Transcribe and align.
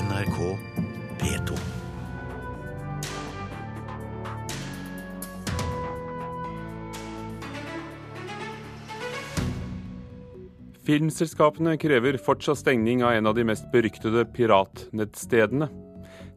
NRK 0.00 0.58
P2. 1.18 1.56
Filmselskapene 10.86 11.76
krever 11.76 12.16
fortsatt 12.16 12.58
stengning 12.62 13.04
av 13.04 13.12
en 13.12 13.28
av 13.28 13.36
de 13.36 13.44
mest 13.44 13.68
beryktede 13.74 14.24
piratnettstedene. 14.32 15.68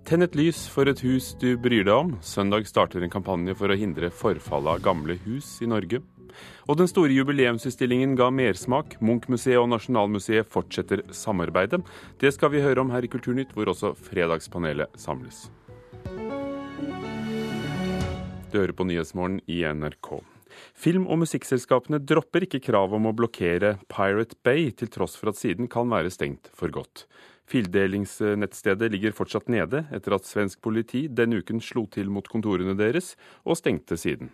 Tenn 0.04 0.28
et 0.28 0.36
lys 0.36 0.66
for 0.68 0.92
et 0.92 1.00
hus 1.06 1.32
du 1.40 1.54
bryr 1.56 1.88
deg 1.88 1.96
om. 1.96 2.18
Søndag 2.20 2.68
starter 2.68 3.06
en 3.06 3.14
kampanje 3.14 3.56
for 3.56 3.72
å 3.72 3.80
hindre 3.80 4.12
forfallet 4.12 4.76
av 4.76 4.84
gamle 4.84 5.16
hus 5.24 5.56
i 5.64 5.72
Norge. 5.72 6.04
Og 6.68 6.80
den 6.80 6.90
store 6.90 7.14
jubileumsutstillingen 7.16 8.18
ga 8.20 8.30
mersmak. 8.34 8.98
Munch-museet 9.04 9.62
og 9.62 9.70
Nasjonalmuseet 9.74 10.50
fortsetter 10.50 11.06
samarbeidet. 11.14 11.82
Det 12.22 12.34
skal 12.36 12.54
vi 12.54 12.64
høre 12.64 12.84
om 12.84 12.94
her 12.94 13.06
i 13.06 13.12
Kulturnytt, 13.12 13.54
hvor 13.56 13.72
også 13.74 13.94
Fredagspanelet 13.98 14.94
samles. 15.00 15.48
Du 18.54 18.60
hører 18.60 18.76
på 18.78 18.86
Nyhetsmorgen 18.86 19.42
i 19.50 19.64
NRK. 19.66 20.22
Film- 20.78 21.08
og 21.10 21.24
musikkselskapene 21.24 21.98
dropper 21.98 22.46
ikke 22.46 22.62
kravet 22.62 23.00
om 23.00 23.08
å 23.10 23.16
blokkere 23.18 23.78
Pirate 23.90 24.38
Bay, 24.46 24.70
til 24.70 24.92
tross 24.94 25.18
for 25.18 25.32
at 25.32 25.40
siden 25.40 25.70
kan 25.72 25.90
være 25.90 26.14
stengt 26.14 26.52
for 26.54 26.74
godt. 26.74 27.08
Fildelingsnettstedet 27.50 28.92
ligger 28.94 29.16
fortsatt 29.18 29.50
nede, 29.52 29.84
etter 29.94 30.16
at 30.16 30.30
svensk 30.30 30.62
politi 30.64 31.08
denne 31.10 31.42
uken 31.42 31.60
slo 31.62 31.88
til 31.92 32.14
mot 32.14 32.30
kontorene 32.30 32.78
deres 32.80 33.14
og 33.44 33.60
stengte 33.60 33.98
siden. 34.00 34.32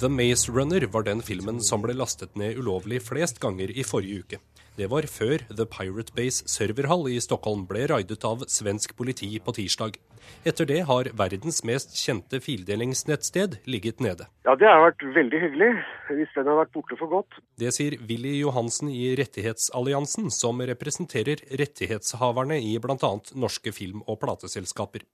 The 0.00 0.08
Maze 0.08 0.52
Runner 0.52 0.86
var 0.86 1.02
den 1.02 1.22
filmen 1.22 1.62
som 1.64 1.82
ble 1.82 1.94
lastet 1.96 2.34
ned 2.36 2.58
ulovlig 2.58 3.02
flest 3.02 3.38
ganger 3.40 3.70
i 3.70 3.84
forrige 3.86 4.24
uke. 4.24 4.40
Det 4.76 4.90
var 4.92 5.06
før 5.08 5.40
The 5.48 5.64
Pirate 5.64 6.12
Base 6.12 6.44
serverhall 6.52 7.06
i 7.08 7.16
Stockholm 7.24 7.62
ble 7.68 7.86
raidet 7.88 8.20
av 8.28 8.42
svensk 8.52 8.92
politi 8.98 9.30
på 9.40 9.54
tirsdag. 9.56 9.96
Etter 10.44 10.68
det 10.68 10.82
har 10.90 11.08
verdens 11.16 11.62
mest 11.64 11.94
kjente 11.96 12.42
fildelingsnettsted 12.44 13.56
ligget 13.64 14.02
nede. 14.04 14.26
Ja, 14.44 14.52
det 14.58 14.68
har 14.68 14.82
vært 14.84 15.06
veldig 15.16 15.40
hyggelig, 15.46 15.70
hvis 16.10 16.36
den 16.36 16.50
har 16.50 16.60
vært 16.60 16.74
borte 16.76 16.98
for 17.00 17.08
godt. 17.08 17.40
Det 17.56 17.72
sier 17.72 17.96
Willy 18.04 18.34
Johansen 18.42 18.92
i 18.92 19.14
Rettighetsalliansen, 19.16 20.28
som 20.34 20.60
representerer 20.60 21.40
rettighetshaverne 21.56 22.60
i 22.60 22.76
bl.a. 22.76 23.12
norske 23.32 23.72
film- 23.72 24.04
og 24.04 24.20
plateselskaper. 24.26 25.08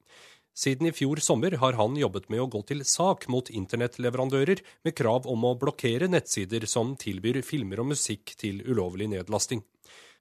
Siden 0.53 0.86
i 0.86 0.92
fjor 0.92 1.17
sommer 1.25 1.55
har 1.56 1.78
han 1.78 1.95
jobbet 1.97 2.28
med 2.28 2.42
å 2.42 2.48
gå 2.53 2.61
til 2.69 2.83
sak 2.84 3.25
mot 3.33 3.48
internettleverandører 3.48 4.61
med 4.84 4.95
krav 4.98 5.25
om 5.25 5.47
å 5.48 5.55
blokkere 5.56 6.11
nettsider 6.12 6.67
som 6.69 6.92
tilbyr 7.00 7.41
filmer 7.47 7.81
og 7.81 7.89
musikk 7.95 8.34
til 8.36 8.61
ulovlig 8.69 9.08
nedlasting. 9.14 9.64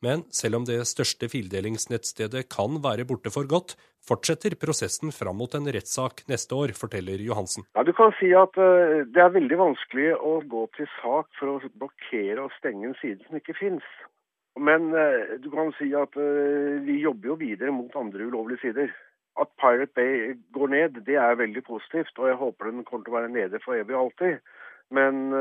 Men 0.02 0.24
selv 0.34 0.58
om 0.58 0.64
det 0.66 0.80
største 0.90 1.28
fildelingsnettstedet 1.30 2.48
kan 2.50 2.80
være 2.82 3.06
borte 3.10 3.30
for 3.34 3.46
godt, 3.46 3.76
fortsetter 4.08 4.56
prosessen 4.64 5.12
fram 5.14 5.38
mot 5.38 5.54
en 5.54 5.68
rettssak 5.76 6.24
neste 6.32 6.58
år, 6.58 6.74
forteller 6.80 7.22
Johansen. 7.22 7.68
Ja, 7.76 7.84
Du 7.84 7.92
kan 7.94 8.16
si 8.18 8.32
at 8.34 8.56
uh, 8.58 9.04
det 9.06 9.22
er 9.22 9.36
veldig 9.36 9.60
vanskelig 9.60 10.10
å 10.16 10.40
gå 10.48 10.64
til 10.80 10.90
sak 11.02 11.30
for 11.38 11.54
å 11.54 11.74
blokkere 11.76 12.48
og 12.48 12.56
stenge 12.58 12.90
en 12.90 12.98
side 13.04 13.22
som 13.28 13.38
ikke 13.38 13.60
fins. 13.60 13.86
Men 14.58 14.90
uh, 14.96 15.38
du 15.44 15.52
kan 15.54 15.70
si 15.78 15.92
at 15.94 16.18
uh, 16.18 16.82
vi 16.88 16.98
jobber 17.04 17.36
jo 17.36 17.40
videre 17.44 17.76
mot 17.76 17.94
andre 18.00 18.26
ulovlige 18.32 18.64
sider. 18.66 18.96
At 19.40 19.48
Pirate 19.62 19.94
Bay 19.96 20.36
går 20.54 20.68
ned, 20.68 21.02
det 21.08 21.16
er 21.16 21.40
veldig 21.40 21.64
positivt, 21.64 22.18
og 22.20 22.28
jeg 22.28 22.36
håper 22.36 22.72
den 22.72 22.84
kommer 22.84 23.06
til 23.06 23.14
å 23.14 23.20
være 23.20 23.32
nede 23.32 23.62
for 23.64 23.78
evig 23.80 23.96
og 23.96 24.10
alltid. 24.10 24.42
Men 24.92 25.32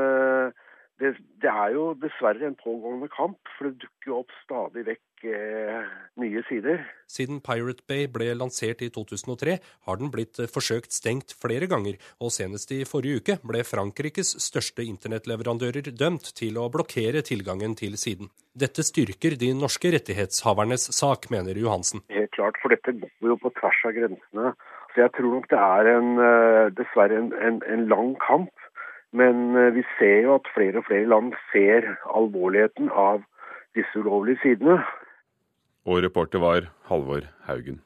det, 1.01 1.09
det, 1.43 1.51
er 1.51 1.73
jo 1.75 1.89
dessverre 1.99 2.47
en 2.47 2.55
pågående 2.55 3.09
kamp, 3.11 3.39
for 3.57 3.67
det 3.67 3.81
dukker 3.83 4.13
jo 4.13 4.21
opp 4.21 4.31
stadig 4.45 4.85
vekk 4.87 5.03
eh, 5.27 5.87
nye 6.21 6.41
sider. 6.47 6.81
Siden 7.09 7.41
Pirate 7.43 7.83
Bay 7.87 8.07
ble 8.11 8.31
lansert 8.37 8.81
i 8.85 8.89
2003, 8.93 9.57
har 9.87 9.99
den 9.99 10.11
blitt 10.13 10.39
forsøkt 10.53 10.95
stengt 10.95 11.35
flere 11.41 11.67
ganger, 11.71 11.97
og 12.21 12.33
senest 12.35 12.71
i 12.75 12.81
forrige 12.87 13.21
uke 13.21 13.37
ble 13.47 13.63
Frankrikes 13.67 14.33
største 14.43 14.85
internettleverandører 14.87 15.91
dømt 15.91 16.31
til 16.37 16.59
å 16.61 16.69
blokkere 16.73 17.23
tilgangen 17.27 17.75
til 17.79 17.97
siden. 18.01 18.31
Dette 18.51 18.83
styrker 18.83 19.37
de 19.39 19.53
norske 19.55 19.93
rettighetshavernes 19.93 20.89
sak, 20.97 21.29
mener 21.31 21.57
Johansen. 21.59 22.03
Helt 22.11 22.33
klart, 22.35 22.59
for 22.63 22.73
dette 22.73 22.95
går 22.99 23.33
jo 23.33 23.39
på 23.41 23.53
tvers 23.59 23.81
av 23.87 23.95
grensene. 23.95 24.53
Så 24.91 25.05
jeg 25.05 25.13
tror 25.15 25.37
nok 25.37 25.47
det 25.51 25.59
er 25.63 25.91
en, 25.93 26.09
dessverre 26.75 27.15
en, 27.15 27.31
en, 27.39 27.61
en 27.63 27.85
lang 27.87 28.15
kamp. 28.19 28.51
Men 29.15 29.55
vi 29.75 29.83
ser 29.97 30.25
jo 30.25 30.35
at 30.37 30.47
flere 30.55 30.79
og 30.79 30.87
flere 30.87 31.07
land 31.07 31.31
ser 31.51 31.87
alvorligheten 32.11 32.91
av 32.91 33.23
disse 33.75 33.99
ulovlige 33.99 34.39
sidene. 34.43 34.79
Og 35.85 36.03
reporter 36.05 36.41
var 36.43 36.69
Halvor 36.89 37.25
Haugen. 37.47 37.81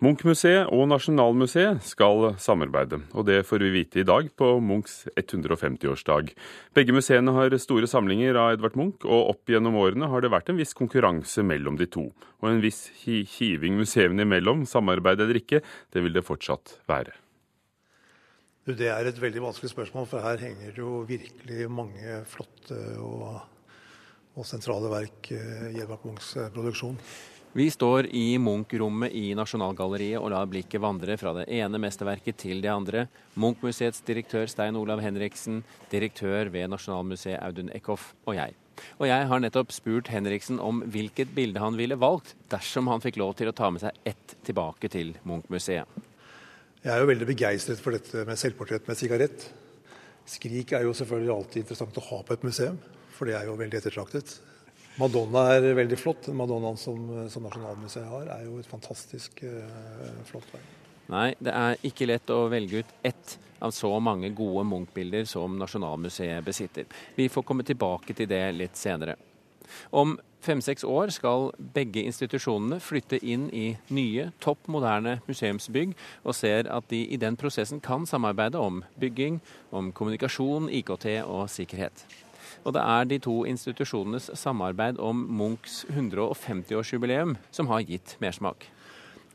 Munch-museet 0.00 0.70
og 0.72 0.86
Nasjonalmuseet 0.88 1.82
skal 1.84 2.30
samarbeide, 2.40 3.02
og 3.12 3.26
det 3.28 3.42
får 3.44 3.60
vi 3.66 3.72
vite 3.74 4.00
i 4.00 4.04
dag 4.08 4.30
på 4.32 4.46
Munchs 4.64 5.02
150-årsdag. 5.12 6.30
Begge 6.72 6.94
museene 6.96 7.34
har 7.36 7.56
store 7.60 7.88
samlinger 7.90 8.38
av 8.40 8.54
Edvard 8.54 8.78
Munch, 8.80 9.04
og 9.04 9.34
opp 9.34 9.52
gjennom 9.52 9.76
årene 9.76 10.08
har 10.08 10.24
det 10.24 10.32
vært 10.32 10.48
en 10.48 10.56
viss 10.56 10.72
konkurranse 10.76 11.44
mellom 11.44 11.76
de 11.76 11.84
to. 11.84 12.06
Og 12.40 12.48
en 12.48 12.62
viss 12.64 12.86
hiving 13.04 13.76
museene 13.76 14.24
imellom, 14.24 14.64
samarbeid 14.64 15.20
eller 15.20 15.42
ikke, 15.42 15.60
det 15.92 16.04
vil 16.06 16.16
det 16.16 16.24
fortsatt 16.24 16.78
være. 16.88 17.12
Det 18.70 18.88
er 18.88 19.04
et 19.04 19.20
veldig 19.20 19.44
vanskelig 19.50 19.74
spørsmål, 19.74 20.08
for 20.08 20.24
her 20.24 20.40
henger 20.40 20.72
det 20.72 20.80
jo 20.80 21.02
virkelig 21.04 21.68
mange 21.68 22.22
flotte 22.30 22.80
og, 23.04 23.42
og 24.38 24.46
sentrale 24.46 24.90
verk 24.92 25.32
i 25.34 25.80
Edvard 25.80 26.06
Munchs 26.06 26.34
produksjon. 26.54 26.98
Vi 27.50 27.64
står 27.66 28.06
i 28.14 28.36
Munch-rommet 28.38 29.10
i 29.18 29.32
Nasjonalgalleriet 29.34 30.20
og 30.22 30.30
lar 30.30 30.46
blikket 30.46 30.78
vandre 30.78 31.16
fra 31.18 31.32
det 31.34 31.48
ene 31.50 31.80
mesterverket 31.82 32.36
til 32.38 32.60
det 32.62 32.70
andre. 32.70 33.08
Munch-museets 33.34 34.04
direktør 34.06 34.46
Stein 34.46 34.78
Olav 34.78 35.02
Henriksen, 35.02 35.64
direktør 35.90 36.52
ved 36.54 36.70
Nasjonalmuseet 36.70 37.40
Audun 37.42 37.72
Eckhoff 37.74 38.12
og 38.22 38.38
jeg. 38.38 38.54
Og 39.02 39.08
jeg 39.10 39.26
har 39.32 39.42
nettopp 39.42 39.74
spurt 39.74 40.12
Henriksen 40.14 40.60
om 40.62 40.84
hvilket 40.94 41.34
bilde 41.34 41.58
han 41.58 41.74
ville 41.74 41.98
valgt 41.98 42.36
dersom 42.54 42.86
han 42.92 43.02
fikk 43.02 43.18
lov 43.18 43.34
til 43.40 43.50
å 43.50 43.56
ta 43.56 43.72
med 43.74 43.82
seg 43.82 43.98
ett 44.06 44.36
tilbake 44.46 44.92
til 44.94 45.16
Munch-museet. 45.26 46.06
Jeg 46.84 46.94
er 46.94 47.02
jo 47.02 47.10
veldig 47.10 47.28
begeistret 47.32 47.82
for 47.82 47.98
dette 47.98 48.22
med 48.30 48.38
selvportrett 48.38 48.86
med 48.86 48.96
sigarett. 48.96 49.50
Skrik 50.30 50.70
er 50.78 50.86
jo 50.86 50.94
selvfølgelig 50.94 51.34
alltid 51.34 51.64
interessant 51.64 51.98
å 51.98 52.08
ha 52.12 52.22
på 52.22 52.38
et 52.38 52.46
museum, 52.46 52.78
for 53.20 53.28
det 53.28 53.36
er 53.36 53.44
jo 53.50 53.58
veldig 53.60 53.76
ettertraktet. 53.76 54.38
Madonna 55.00 55.42
er 55.52 55.66
veldig 55.76 55.98
flott. 56.00 56.30
Madonnaen 56.32 56.78
som, 56.80 57.04
som 57.28 57.44
Nasjonalmuseet 57.44 58.08
har, 58.08 58.30
er 58.32 58.46
jo 58.48 58.56
et 58.60 58.68
fantastisk 58.68 59.42
uh, 59.44 60.24
flott 60.28 60.48
verk. 60.54 60.76
Nei, 61.10 61.28
det 61.42 61.52
er 61.52 61.76
ikke 61.84 62.08
lett 62.08 62.32
å 62.32 62.46
velge 62.48 62.80
ut 62.80 62.92
ett 63.04 63.36
av 63.60 63.74
så 63.76 63.90
mange 64.00 64.30
gode 64.32 64.64
Munch-bilder 64.70 65.26
som 65.28 65.58
Nasjonalmuseet 65.60 66.44
besitter. 66.46 66.88
Vi 67.16 67.28
får 67.28 67.44
komme 67.44 67.66
tilbake 67.66 68.16
til 68.16 68.30
det 68.30 68.44
litt 68.56 68.78
senere. 68.80 69.18
Om 69.92 70.16
fem-seks 70.40 70.86
år 70.88 71.12
skal 71.14 71.50
begge 71.74 72.06
institusjonene 72.08 72.80
flytte 72.82 73.20
inn 73.20 73.48
i 73.52 73.66
nye, 73.92 74.30
topp 74.40 74.70
moderne 74.72 75.18
museumsbygg, 75.28 75.92
og 76.24 76.38
ser 76.38 76.70
at 76.72 76.88
de 76.90 77.04
i 77.04 77.20
den 77.20 77.36
prosessen 77.38 77.82
kan 77.84 78.08
samarbeide 78.08 78.58
om 78.58 78.80
bygging, 79.02 79.42
om 79.70 79.92
kommunikasjon, 79.92 80.70
IKT 80.80 81.12
og 81.26 81.46
sikkerhet. 81.52 82.06
Og 82.64 82.74
det 82.76 82.82
er 82.82 83.08
de 83.08 83.18
to 83.22 83.36
institusjonenes 83.48 84.28
samarbeid 84.36 85.00
om 85.00 85.22
Munchs 85.38 85.84
150-årsjubileum 85.88 87.36
som 87.54 87.70
har 87.72 87.86
gitt 87.88 88.16
mersmak. 88.20 88.68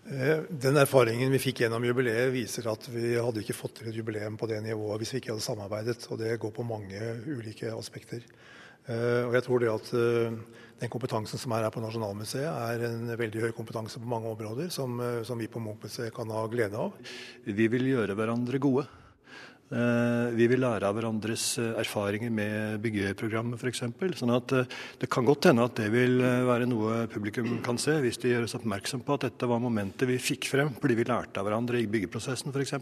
Den 0.06 0.78
erfaringen 0.78 1.32
vi 1.34 1.42
fikk 1.42 1.64
gjennom 1.64 1.86
jubileet, 1.88 2.30
viser 2.30 2.68
at 2.70 2.84
vi 2.94 3.16
hadde 3.18 3.42
ikke 3.42 3.58
fått 3.58 3.80
til 3.80 3.90
et 3.90 3.96
jubileum 3.98 4.36
på 4.38 4.46
det 4.52 4.60
nivået 4.62 5.02
hvis 5.02 5.16
vi 5.16 5.22
ikke 5.24 5.34
hadde 5.34 5.46
samarbeidet. 5.48 5.98
Og 6.14 6.22
det 6.22 6.36
går 6.42 6.54
på 6.54 6.68
mange 6.68 7.02
ulike 7.26 7.74
aspekter. 7.74 8.22
Og 8.86 9.34
jeg 9.34 9.46
tror 9.48 9.64
det 9.64 9.72
at 9.72 9.90
den 10.78 10.92
kompetansen 10.94 11.42
som 11.42 11.56
er 11.58 11.66
her 11.66 11.74
på 11.74 11.82
Nasjonalmuseet, 11.82 12.46
er 12.46 12.86
en 12.86 13.10
veldig 13.18 13.48
høy 13.48 13.56
kompetanse 13.58 13.98
på 13.98 14.12
mange 14.12 14.30
områder, 14.30 14.70
som, 14.70 15.02
som 15.26 15.42
vi 15.42 15.50
på 15.50 15.64
Munch-museet 15.64 16.14
kan 16.14 16.30
ha 16.30 16.46
glede 16.54 16.78
av. 16.78 16.94
Vi 17.48 17.66
vil 17.74 17.90
gjøre 17.96 18.14
hverandre 18.20 18.62
gode. 18.62 18.86
Vi 19.66 20.46
vil 20.46 20.62
lære 20.62 20.86
av 20.86 20.94
hverandres 20.94 21.56
erfaringer 21.58 22.30
med 22.30 22.78
byggeprogrammet 22.84 23.58
f.eks. 23.58 23.82
Sånn 24.20 24.34
at 24.36 24.54
det 25.02 25.10
kan 25.10 25.26
godt 25.26 25.48
hende 25.50 25.66
at 25.66 25.80
det 25.80 25.88
vil 25.90 26.20
være 26.22 26.68
noe 26.70 27.08
publikum 27.10 27.58
kan 27.66 27.80
se, 27.82 27.98
hvis 28.04 28.22
de 28.22 28.36
gjøres 28.36 28.54
oppmerksom 28.60 29.02
på 29.08 29.18
at 29.18 29.26
dette 29.26 29.50
var 29.50 29.64
momentet 29.64 30.06
vi 30.06 30.20
fikk 30.22 30.52
frem 30.54 30.70
fordi 30.78 31.00
vi 31.02 31.08
lærte 31.10 31.42
av 31.42 31.50
hverandre 31.50 31.82
i 31.82 31.90
byggeprosessen 31.90 32.54
f.eks. 32.54 32.78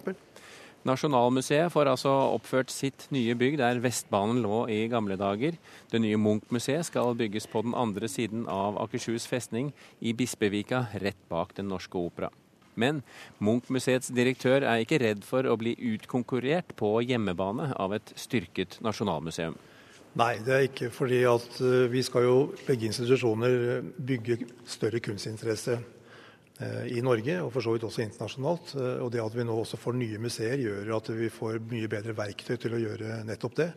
Nasjonalmuseet 0.83 1.71
får 1.71 1.87
altså 1.93 2.11
oppført 2.33 2.71
sitt 2.73 3.05
nye 3.15 3.37
bygg 3.39 3.55
der 3.61 3.79
Vestbanen 3.83 4.41
lå 4.43 4.65
i 4.67 4.81
gamle 4.91 5.15
dager. 5.15 5.55
Det 5.87 6.01
nye 6.03 6.19
Munch-museet 6.19 6.89
skal 6.89 7.15
bygges 7.15 7.47
på 7.47 7.63
den 7.63 7.71
andre 7.71 8.11
siden 8.11 8.43
av 8.51 8.75
Akershus 8.83 9.23
festning, 9.31 9.71
i 10.03 10.11
Bispevika, 10.11 10.89
rett 10.99 11.29
bak 11.31 11.55
Den 11.55 11.71
norske 11.71 11.95
opera. 11.95 12.33
Men 12.79 13.03
Munch-museets 13.43 14.11
direktør 14.15 14.65
er 14.65 14.83
ikke 14.83 15.01
redd 15.03 15.27
for 15.27 15.45
å 15.47 15.57
bli 15.59 15.75
utkonkurrert 15.93 16.75
på 16.79 16.95
hjemmebane 17.05 17.71
av 17.79 17.95
et 17.97 18.15
styrket 18.19 18.79
nasjonalmuseum. 18.85 19.57
Nei, 20.19 20.35
det 20.45 20.53
er 20.53 20.67
ikke 20.67 20.91
fordi 20.93 21.23
at 21.25 21.57
eh, 21.65 21.87
vi 21.89 22.03
skal 22.05 22.27
jo 22.27 22.37
begge 22.67 22.85
institusjoner 22.85 23.81
bygge 23.97 24.43
større 24.69 24.99
kunstinteresse 25.01 25.79
eh, 25.79 26.83
i 26.93 27.01
Norge, 27.01 27.39
og 27.41 27.49
for 27.55 27.65
så 27.65 27.73
vidt 27.73 27.87
også 27.87 28.03
internasjonalt. 28.03 28.75
Eh, 28.77 28.99
og 29.01 29.09
det 29.15 29.23
at 29.23 29.33
vi 29.33 29.45
nå 29.47 29.55
også 29.57 29.79
får 29.81 29.97
nye 29.97 30.21
museer, 30.21 30.61
gjør 30.61 30.93
at 30.99 31.09
vi 31.17 31.31
får 31.33 31.57
mye 31.71 31.89
bedre 31.89 32.13
verktøy 32.19 32.59
til 32.61 32.77
å 32.77 32.83
gjøre 32.83 33.23
nettopp 33.25 33.57
det. 33.63 33.71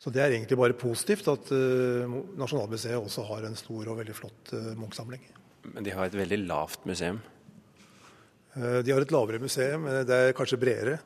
Så 0.00 0.10
det 0.14 0.24
er 0.24 0.32
egentlig 0.32 0.58
bare 0.58 0.74
positivt 0.74 1.28
at 1.30 1.52
Nasjonalmuseet 2.40 2.96
også 2.98 3.22
har 3.28 3.44
en 3.46 3.54
stor 3.54 3.92
og 3.92 4.00
veldig 4.00 4.16
flott 4.16 4.50
Munch-samling. 4.74 5.22
Men 5.76 5.86
de 5.86 5.92
har 5.94 6.08
et 6.08 6.16
veldig 6.18 6.40
lavt 6.48 6.88
museum? 6.88 7.20
De 8.54 8.92
har 8.92 9.00
et 9.00 9.14
lavere 9.14 9.40
museum, 9.40 9.86
men 9.86 10.02
det 10.08 10.18
er 10.18 10.34
kanskje 10.36 10.60
bredere. 10.60 10.98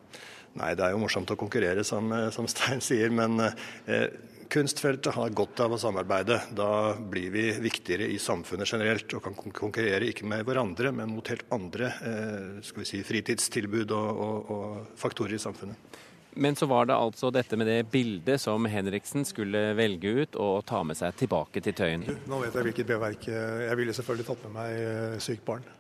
Nei, 0.57 0.73
det 0.77 0.87
er 0.87 0.95
jo 0.95 1.03
morsomt 1.03 1.31
å 1.31 1.37
konkurrere, 1.39 1.85
som, 1.85 2.09
som 2.33 2.49
Stein 2.49 2.81
sier. 2.85 3.13
Men 3.13 3.37
eh, 3.43 4.09
kunstfeltet 4.53 5.15
har 5.17 5.35
godt 5.37 5.61
av 5.65 5.75
å 5.77 5.81
samarbeide. 5.81 6.41
Da 6.57 6.97
blir 6.97 7.31
vi 7.35 7.47
viktigere 7.61 8.09
i 8.09 8.19
samfunnet 8.23 8.71
generelt 8.71 9.17
og 9.17 9.25
kan 9.27 9.37
konkurrere 9.37 10.09
ikke 10.11 10.29
med 10.29 10.47
hverandre, 10.49 10.95
men 10.97 11.13
mot 11.13 11.29
helt 11.33 11.47
andre 11.55 11.93
eh, 12.01 12.51
skal 12.65 12.85
vi 12.85 12.89
si, 12.89 13.05
fritidstilbud 13.07 13.95
og, 13.97 14.11
og, 14.27 14.53
og 14.57 15.01
faktorer 15.01 15.37
i 15.37 15.43
samfunnet. 15.43 16.03
Men 16.37 16.57
så 16.57 16.67
var 16.69 16.85
det 16.89 16.97
altså 16.97 17.31
dette 17.33 17.57
med 17.57 17.69
det 17.69 17.79
bildet 17.89 18.43
som 18.43 18.67
Henriksen 18.69 19.25
skulle 19.25 19.71
velge 19.77 20.11
ut 20.21 20.37
og 20.37 20.67
ta 20.69 20.83
med 20.85 20.99
seg 20.99 21.17
tilbake 21.17 21.63
til 21.65 21.77
Tøyen. 21.77 22.05
Nå 22.29 22.43
vet 22.43 22.57
jeg 22.59 22.69
hvilket 22.69 22.91
B-verk. 22.91 23.31
Jeg 23.33 23.81
ville 23.81 23.97
selvfølgelig 23.97 24.29
tatt 24.29 24.45
med 24.49 24.57
meg 24.59 24.77
eh, 24.83 25.19
'Sykt 25.21 25.45
barn'. 25.49 25.76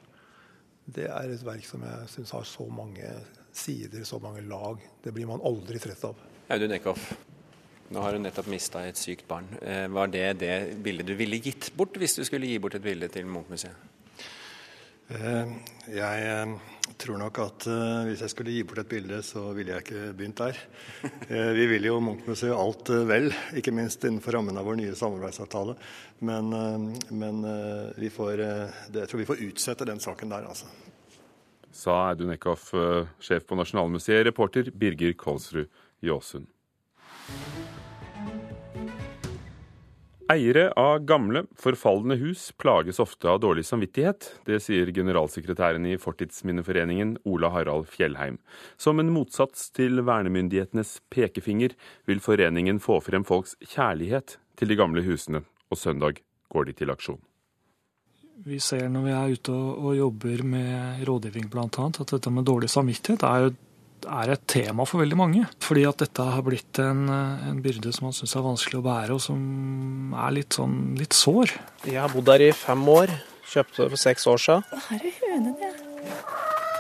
Det 0.87 1.09
er 1.11 1.33
et 1.35 1.43
verk 1.47 1.67
som 1.67 1.83
jeg 1.83 2.11
syns 2.13 2.33
har 2.37 2.45
så 2.47 2.67
mange 2.71 3.11
sider, 3.57 4.05
så 4.07 4.21
mange 4.23 4.45
lag. 4.47 4.79
Det 5.03 5.13
blir 5.15 5.27
man 5.27 5.43
aldri 5.43 5.81
trett 5.83 6.05
av. 6.07 6.21
Audun 6.55 6.77
Eckhoff, 6.77 7.09
nå 7.91 8.03
har 8.05 8.15
du 8.15 8.23
nettopp 8.23 8.49
mista 8.53 8.85
et 8.87 8.99
sykt 9.01 9.27
barn. 9.29 9.49
Eh, 9.63 9.87
var 9.91 10.13
det 10.13 10.29
det 10.43 10.55
bildet 10.83 11.09
du 11.09 11.17
ville 11.19 11.41
gitt 11.43 11.73
bort 11.77 11.99
hvis 11.99 12.15
du 12.19 12.25
skulle 12.27 12.47
gi 12.47 12.61
bort 12.63 12.79
et 12.79 12.87
bilde 12.87 13.11
til 13.11 13.27
Munch-museet? 13.27 13.95
Eh, 15.11 15.53
jeg 16.87 16.97
tror 17.03 17.19
nok 17.21 17.39
at 17.43 17.67
hvis 18.09 18.23
jeg 18.25 18.33
skulle 18.33 18.55
gi 18.55 18.63
bort 18.65 18.81
et 18.81 18.89
bilde, 18.89 19.19
så 19.27 19.43
ville 19.57 19.75
jeg 19.75 19.85
ikke 19.85 20.13
begynt 20.17 20.41
der. 20.41 20.61
Vi 21.59 21.67
vil 21.69 21.89
jo 21.89 21.99
Munch-museet 22.01 22.57
alt 22.57 22.89
vel, 23.09 23.29
ikke 23.59 23.75
minst 23.77 24.07
innenfor 24.07 24.39
rammen 24.39 24.57
av 24.57 24.65
vår 24.65 24.79
nye 24.81 24.97
samarbeidsavtale. 24.97 25.77
Men, 26.25 26.49
men 27.13 27.43
vi 28.01 28.09
får, 28.09 28.41
det, 28.41 29.03
jeg 29.03 29.11
tror 29.11 29.21
vi 29.21 29.29
får 29.29 29.45
utsette 29.51 29.89
den 29.91 30.01
saken 30.01 30.33
der, 30.33 30.49
altså. 30.49 30.71
Sa 31.77 31.99
Audun 32.09 32.33
Eckhoff, 32.33 32.71
sjef 33.21 33.45
på 33.45 33.61
Nasjonalmuseet, 33.61 34.25
reporter 34.31 34.73
Birger 34.73 35.13
Kolsrud 35.21 35.69
Jåsund. 36.01 36.49
Eiere 40.27 40.73
av 40.75 41.05
gamle, 41.07 41.45
forfalne 41.55 42.17
hus 42.19 42.49
plages 42.59 42.99
ofte 42.99 43.29
av 43.31 43.39
dårlig 43.45 43.63
samvittighet. 43.69 44.27
Det 44.43 44.57
sier 44.65 44.89
generalsekretæren 44.91 45.85
i 45.87 45.93
Fortidsminneforeningen, 46.03 47.13
Ola 47.31 47.53
Harald 47.55 47.87
Fjellheim. 47.93 48.41
Som 48.75 48.99
en 48.99 49.13
motsats 49.15 49.69
til 49.71 50.03
vernemyndighetenes 50.03 50.97
pekefinger 51.15 51.77
vil 52.11 52.19
foreningen 52.25 52.83
få 52.83 52.99
frem 53.07 53.23
folks 53.29 53.55
kjærlighet 53.63 54.35
til 54.59 54.75
de 54.75 54.81
gamle 54.83 55.07
husene, 55.07 55.45
og 55.71 55.79
søndag 55.79 56.19
går 56.51 56.73
de 56.73 56.75
til 56.83 56.91
aksjon. 56.91 57.23
Vi 58.51 58.59
ser 58.59 58.91
når 58.91 59.07
vi 59.07 59.15
er 59.15 59.39
ute 59.39 59.55
og, 59.55 59.93
jobber 59.95 60.43
med 60.43 61.07
rådgivning 61.07 61.47
bl.a. 61.55 61.71
at 61.71 62.03
dette 62.03 62.35
med 62.35 62.51
dårlig 62.51 62.73
samvittighet 62.75 63.23
er 63.23 63.47
jo 63.47 63.55
er 64.05 64.33
et 64.35 64.43
tema 64.51 64.85
for 64.89 65.03
veldig 65.03 65.19
mange. 65.19 65.47
Fordi 65.65 65.87
at 65.89 66.05
dette 66.05 66.27
har 66.27 66.45
blitt 66.47 66.81
en, 66.83 67.07
en 67.09 67.63
byrde 67.65 67.93
som 67.95 68.09
man 68.09 68.17
syns 68.17 68.37
er 68.37 68.45
vanskelig 68.45 68.81
å 68.81 68.85
bære, 68.87 69.17
og 69.17 69.23
som 69.25 70.15
er 70.27 70.37
litt 70.37 70.59
sånn 70.59 70.77
litt 70.99 71.17
sår. 71.17 71.57
Jeg 71.87 72.01
har 72.03 72.13
bodd 72.13 72.31
her 72.35 72.47
i 72.49 72.53
fem 72.57 72.85
år. 72.93 73.15
Kjøpte 73.47 73.85
det 73.85 73.91
for 73.95 74.03
seks 74.03 74.27
år 74.31 74.43
siden. 74.43 74.87
Her 74.91 75.07
er 75.07 75.21
hønene. 75.23 75.75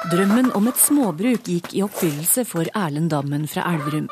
Drømmen 0.06 0.52
om 0.54 0.68
et 0.70 0.78
småbruk 0.78 1.48
gikk 1.50 1.72
i 1.74 1.82
oppfyllelse 1.82 2.44
for 2.46 2.68
Erlend 2.78 3.10
Dammen 3.14 3.46
fra 3.50 3.64
Elverum. 3.72 4.06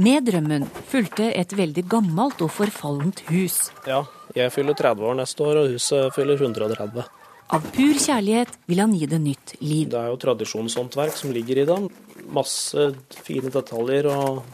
Med 0.00 0.26
drømmen 0.28 0.66
fulgte 0.88 1.30
et 1.36 1.52
veldig 1.56 1.84
gammelt 1.92 2.40
og 2.44 2.52
forfallent 2.54 3.22
hus. 3.28 3.68
Ja, 3.88 4.02
jeg 4.36 4.52
fyller 4.54 4.76
30 4.76 5.08
år 5.10 5.16
neste 5.18 5.44
år, 5.44 5.62
og 5.62 5.74
huset 5.74 6.14
fyller 6.16 6.40
130. 6.40 7.04
Av 7.50 7.64
pur 7.74 7.96
kjærlighet 7.98 8.52
vil 8.70 8.78
han 8.78 8.92
gi 8.94 9.06
det 9.10 9.18
nytt 9.18 9.56
liv. 9.58 9.88
Det 9.90 9.98
er 9.98 10.12
jo 10.12 10.18
tradisjonshåndverk 10.22 11.16
som 11.18 11.32
ligger 11.34 11.58
i 11.58 11.66
den. 11.66 11.88
Masse 12.30 12.92
fine 13.26 13.50
detaljer, 13.50 14.06
og 14.06 14.44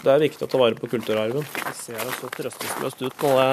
det 0.00 0.08
er 0.08 0.22
viktig 0.22 0.46
å 0.46 0.48
ta 0.48 0.60
vare 0.62 0.78
på 0.78 0.88
kulturarven. 0.88 1.44
Det 1.44 1.74
ser 1.76 2.00
jo 2.00 2.14
så 2.16 2.30
trøstesløst 2.38 3.04
ut 3.04 3.26
når 3.26 3.42
det, 3.42 3.50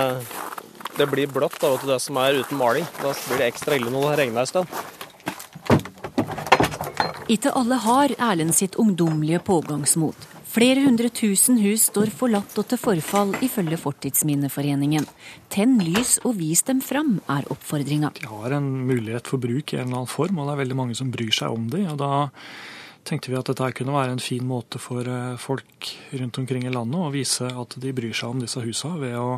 det 1.02 1.10
blir 1.12 1.28
bløtt 1.36 1.60
av 1.68 1.84
det 1.84 2.00
som 2.00 2.22
er 2.24 2.40
uten 2.40 2.62
maling. 2.62 2.88
Da 3.02 3.12
blir 3.26 3.44
det 3.44 3.52
ekstra 3.52 3.76
ille 3.76 3.92
når 3.92 4.08
det 4.08 4.16
regner 4.22 4.46
en 4.46 4.52
stund. 4.54 4.68
Ikke 7.28 7.52
alle 7.60 7.76
har 7.84 8.16
Erlend 8.16 8.56
sitt 8.56 8.80
ungdommelige 8.80 9.44
pågangsmot. 9.44 10.37
Flere 10.58 10.82
hundre 10.82 11.12
tusen 11.14 11.60
hus 11.62 11.84
står 11.92 12.10
forlatt 12.18 12.56
og 12.58 12.66
til 12.66 12.80
forfall, 12.82 13.36
ifølge 13.46 13.78
Fortidsminneforeningen. 13.78 15.04
Tenn 15.54 15.76
lys 15.86 16.16
og 16.26 16.40
vis 16.40 16.64
dem 16.66 16.80
fram, 16.82 17.20
er 17.30 17.46
oppfordringa. 17.54 18.10
De 18.18 18.26
har 18.26 18.56
en 18.58 18.72
mulighet 18.88 19.30
for 19.30 19.38
bruk 19.44 19.76
i 19.76 19.78
en 19.78 19.84
eller 19.84 20.00
annen 20.00 20.10
form, 20.10 20.40
og 20.42 20.50
det 20.50 20.56
er 20.56 20.62
veldig 20.64 20.80
mange 20.80 20.98
som 20.98 21.14
bryr 21.14 21.30
seg 21.30 21.54
om 21.54 21.70
det. 21.70 21.84
og 21.92 22.02
da 22.02 22.10
tenkte 23.06 23.30
vi 23.30 23.38
at 23.38 23.52
dette 23.52 23.70
kunne 23.78 23.94
være 23.94 24.18
en 24.18 24.24
fin 24.24 24.50
måte 24.50 24.82
for 24.82 25.06
eh, 25.06 25.38
folk 25.38 25.92
rundt 26.18 26.42
omkring 26.42 26.66
i 26.66 26.74
landet 26.74 27.06
å 27.06 27.14
vise 27.14 27.54
at 27.54 27.78
de 27.78 27.94
bryr 27.94 28.18
seg 28.18 28.34
om 28.34 28.42
disse 28.42 28.66
husa, 28.66 28.96
ved 28.98 29.14
å 29.14 29.38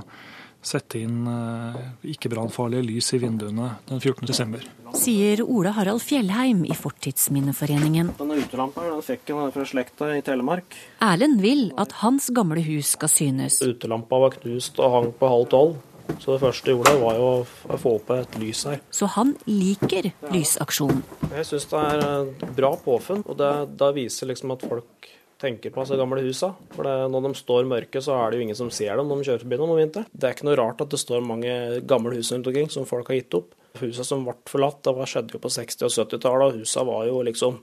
sette 0.64 1.04
inn 1.04 1.28
eh, 1.28 1.84
ikke-brannfarlige 2.16 2.88
lys 2.94 3.12
i 3.20 3.26
vinduene 3.28 3.74
den 3.92 4.00
14.12. 4.00 4.79
Sier 4.98 5.42
Ola 5.46 5.74
Harald 5.78 6.02
Fjellheim 6.02 6.64
i 6.66 6.76
Fortidsminneforeningen. 6.78 8.14
Denne 8.18 8.40
utelampa 8.40 8.86
den 8.88 9.04
fikk 9.06 9.30
han 9.36 9.54
fra 9.54 9.66
slekta 9.68 10.10
i 10.16 10.24
Telemark. 10.26 10.78
Erlend 11.06 11.44
vil 11.44 11.70
at 11.80 12.00
hans 12.02 12.30
gamle 12.36 12.64
hus 12.66 12.96
skal 12.96 13.12
synes. 13.12 13.60
Utelampa 13.62 14.20
var 14.26 14.38
knust 14.40 14.80
og 14.82 14.96
hang 14.96 15.14
på 15.20 15.30
halv 15.34 15.48
tolv. 15.54 15.78
Så 16.18 16.34
det 16.34 16.42
første 16.42 16.72
jeg 16.72 16.80
gjorde, 16.80 16.96
var 17.04 17.20
jo 17.20 17.28
å 17.70 17.78
få 17.78 17.94
opp 18.00 18.10
et 18.16 18.40
lys 18.42 18.64
her. 18.66 18.80
Så 18.90 19.12
han 19.14 19.36
liker 19.46 20.10
lysaksjonen. 20.34 21.04
Jeg 21.30 21.46
syns 21.46 21.70
det 21.70 21.84
er 21.92 22.04
eh, 22.08 22.50
bra 22.58 22.74
påfunn, 22.82 23.22
og 23.30 23.38
det, 23.38 23.52
det 23.78 23.92
viser 24.00 24.32
liksom 24.32 24.56
at 24.56 24.66
folk 24.66 25.12
tenker 25.40 25.72
på 25.72 25.86
disse 25.86 26.00
gamle 26.00 26.24
husa. 26.26 26.52
For 26.74 26.88
det, 26.88 26.96
når 27.14 27.28
de 27.28 27.34
står 27.38 27.70
mørke, 27.70 28.02
så 28.04 28.18
er 28.18 28.32
det 28.32 28.40
jo 28.40 28.48
ingen 28.48 28.58
som 28.58 28.74
ser 28.74 28.98
dem 29.00 29.08
når 29.08 29.22
de 29.22 29.30
kjører 29.30 29.46
forbi 29.46 29.62
dem 29.62 29.70
om 29.70 29.80
vinteren. 29.80 30.10
Det 30.12 30.28
er 30.28 30.36
ikke 30.36 30.50
noe 30.50 30.60
rart 30.60 30.84
at 30.84 30.92
det 30.92 31.00
står 31.00 31.24
mange 31.26 31.54
gamle 31.88 32.18
hus 32.18 32.34
rundt 32.34 32.50
omkring 32.52 32.74
som 32.74 32.90
folk 32.90 33.14
har 33.14 33.22
gitt 33.22 33.40
opp. 33.40 33.54
Husa 33.78 34.04
som 34.04 34.24
ble 34.26 34.34
forlatt, 34.50 34.82
det 34.84 35.08
skjedde 35.10 35.36
jo 35.36 35.42
på 35.44 35.52
60- 35.54 35.86
og 35.86 35.94
70-tallet, 35.94 36.46
og 36.48 36.58
husa 36.60 36.84
var 36.88 37.06
jo 37.08 37.22
liksom 37.28 37.60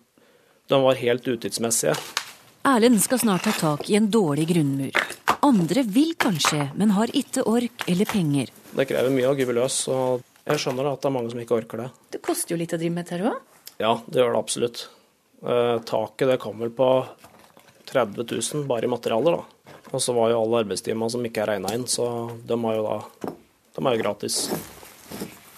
De 0.70 0.78
var 0.82 0.98
helt 0.98 1.26
utidsmessige. 1.26 1.94
Erlend 2.66 2.98
skal 3.02 3.20
snart 3.22 3.44
ta 3.46 3.52
tak 3.54 3.90
i 3.90 3.94
en 3.94 4.08
dårlig 4.10 4.48
grunnmur. 4.50 4.96
Andre 5.46 5.84
vil 5.86 6.16
kanskje, 6.18 6.72
men 6.74 6.94
har 6.96 7.12
ikke 7.14 7.44
ork 7.46 7.84
eller 7.86 8.08
penger. 8.10 8.50
Det 8.74 8.88
krever 8.90 9.14
mye 9.14 9.30
å 9.30 9.36
gyve 9.38 9.54
løs, 9.54 9.76
og 9.94 10.24
jeg 10.46 10.62
skjønner 10.62 10.88
at 10.90 11.02
det 11.02 11.10
er 11.10 11.14
mange 11.14 11.30
som 11.30 11.42
ikke 11.42 11.60
orker 11.60 11.84
det. 11.84 11.86
Det 12.16 12.22
koster 12.26 12.54
jo 12.54 12.58
litt 12.58 12.74
å 12.74 12.80
drive 12.80 12.96
med 12.96 13.06
dette 13.06 13.30
òg? 13.30 13.38
Ja, 13.78 13.92
det 14.06 14.18
gjør 14.18 14.34
det 14.34 14.42
absolutt. 14.42 14.82
Eh, 15.46 15.76
taket 15.86 16.32
det 16.32 16.40
kommer 16.42 16.66
vel 16.66 16.74
på 16.74 16.90
30 17.92 18.26
000 18.34 18.66
bare 18.66 18.88
i 18.88 18.90
materialer. 18.90 19.38
da. 19.38 19.72
Og 19.94 20.02
så 20.02 20.14
var 20.16 20.32
jo 20.32 20.42
alle 20.42 20.64
arbeidstimene 20.64 21.10
som 21.12 21.22
ikke 21.26 21.44
er 21.44 21.52
regna 21.54 21.74
inn, 21.76 21.86
så 21.86 22.08
de 22.42 22.58
er 22.58 22.78
jo 22.80 22.86
da 22.86 22.98
de 23.76 23.84
er 23.84 23.94
jo 23.94 24.02
gratis. 24.02 24.36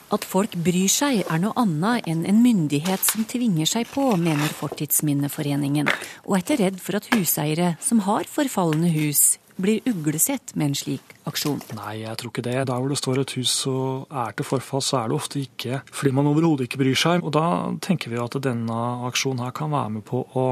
At 0.08 0.24
folk 0.24 0.54
bryr 0.64 0.88
seg 0.88 1.18
er 1.26 1.40
noe 1.42 1.52
annet 1.60 2.06
enn 2.08 2.22
en 2.28 2.38
myndighet 2.40 3.02
som 3.04 3.26
tvinger 3.28 3.68
seg 3.68 3.90
på, 3.92 4.06
mener 4.16 4.54
Fortidsminneforeningen, 4.56 5.90
og 6.24 6.36
er 6.38 6.44
ikke 6.44 6.60
redd 6.62 6.78
for 6.80 6.96
at 6.96 7.10
huseiere 7.12 7.74
som 7.84 8.00
har 8.06 8.24
forfalne 8.30 8.88
hus, 8.94 9.36
blir 9.58 9.84
uglesett 9.90 10.54
med 10.54 10.70
en 10.70 10.76
slik 10.78 11.14
aksjon? 11.28 11.60
Nei, 11.76 12.00
jeg 12.04 12.18
tror 12.20 12.32
ikke 12.32 12.44
det. 12.46 12.56
Der 12.70 12.78
hvor 12.78 12.92
det 12.92 12.98
står 13.00 13.22
et 13.22 13.34
hus 13.38 13.54
og 13.70 14.06
er 14.10 14.36
til 14.38 14.46
forfall, 14.48 14.84
så 14.84 15.00
er 15.00 15.10
det 15.10 15.18
ofte 15.18 15.42
ikke 15.42 15.80
fordi 15.90 16.14
man 16.14 16.30
overhodet 16.30 16.68
ikke 16.68 16.80
bryr 16.82 16.98
seg. 16.98 17.24
Og 17.26 17.34
da 17.36 17.44
tenker 17.84 18.12
vi 18.12 18.20
at 18.22 18.38
denne 18.44 18.78
aksjonen 19.08 19.42
her 19.44 19.54
kan 19.56 19.72
være 19.74 19.98
med 19.98 20.06
på 20.08 20.22
å 20.38 20.46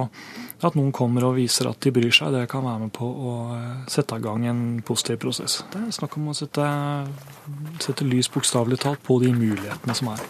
At 0.67 0.73
noen 0.73 0.93
kommer 0.95 1.25
og 1.29 1.35
viser 1.37 1.69
at 1.69 1.81
de 1.85 1.91
bryr 1.93 2.15
seg, 2.17 2.33
det 2.33 2.47
kan 2.49 2.65
være 2.65 2.87
med 2.87 2.93
på 2.97 3.05
å 3.07 3.33
eh, 3.53 3.83
sette 3.93 4.17
i 4.17 4.23
gang 4.25 4.47
en 4.49 4.63
positiv 4.87 5.19
prosess. 5.21 5.59
Det 5.73 5.83
er 5.85 5.93
snakk 5.93 6.17
om 6.17 6.31
å 6.33 6.35
sette, 6.37 6.65
sette 7.85 8.07
lys 8.09 8.31
bokstavelig 8.33 8.81
talt 8.81 9.03
på 9.05 9.19
de 9.21 9.35
mulighetene 9.37 9.97
som 9.99 10.15
er. 10.15 10.25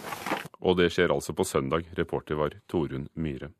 Og 0.67 0.75
det 0.81 0.89
skjer 0.91 1.13
altså 1.15 1.31
på 1.37 1.47
søndag. 1.47 1.87
Reporter 1.95 2.35
var 2.35 2.57
Torunn 2.67 3.07
Myhre. 3.15 3.53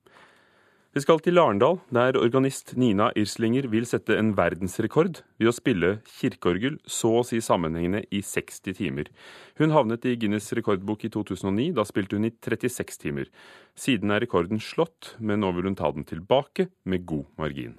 Vi 0.96 1.02
skal 1.04 1.20
til 1.20 1.38
Arendal, 1.38 1.82
der 1.92 2.16
organist 2.16 2.72
Nina 2.80 3.10
Irslinger 3.20 3.68
vil 3.68 3.86
sette 3.86 4.16
en 4.16 4.32
verdensrekord 4.38 5.20
ved 5.36 5.50
å 5.52 5.54
spille 5.54 5.90
kirkeorgel 6.08 6.78
så 6.88 7.12
å 7.20 7.26
si 7.28 7.42
sammenhengende 7.44 8.06
i 8.08 8.22
60 8.24 8.78
timer. 8.80 9.12
Hun 9.60 9.76
havnet 9.76 10.08
i 10.08 10.16
Guinness 10.16 10.48
rekordbok 10.56 11.04
i 11.04 11.12
2009. 11.14 11.74
Da 11.76 11.84
spilte 11.86 12.16
hun 12.16 12.30
i 12.30 12.32
36 12.32 13.04
timer. 13.04 13.28
Siden 13.76 14.16
er 14.16 14.24
rekorden 14.24 14.64
slått, 14.64 15.18
men 15.20 15.44
nå 15.44 15.52
vil 15.58 15.68
hun 15.70 15.78
ta 15.78 15.92
den 15.92 16.08
tilbake 16.08 16.70
med 16.88 17.06
god 17.06 17.28
margin. 17.36 17.76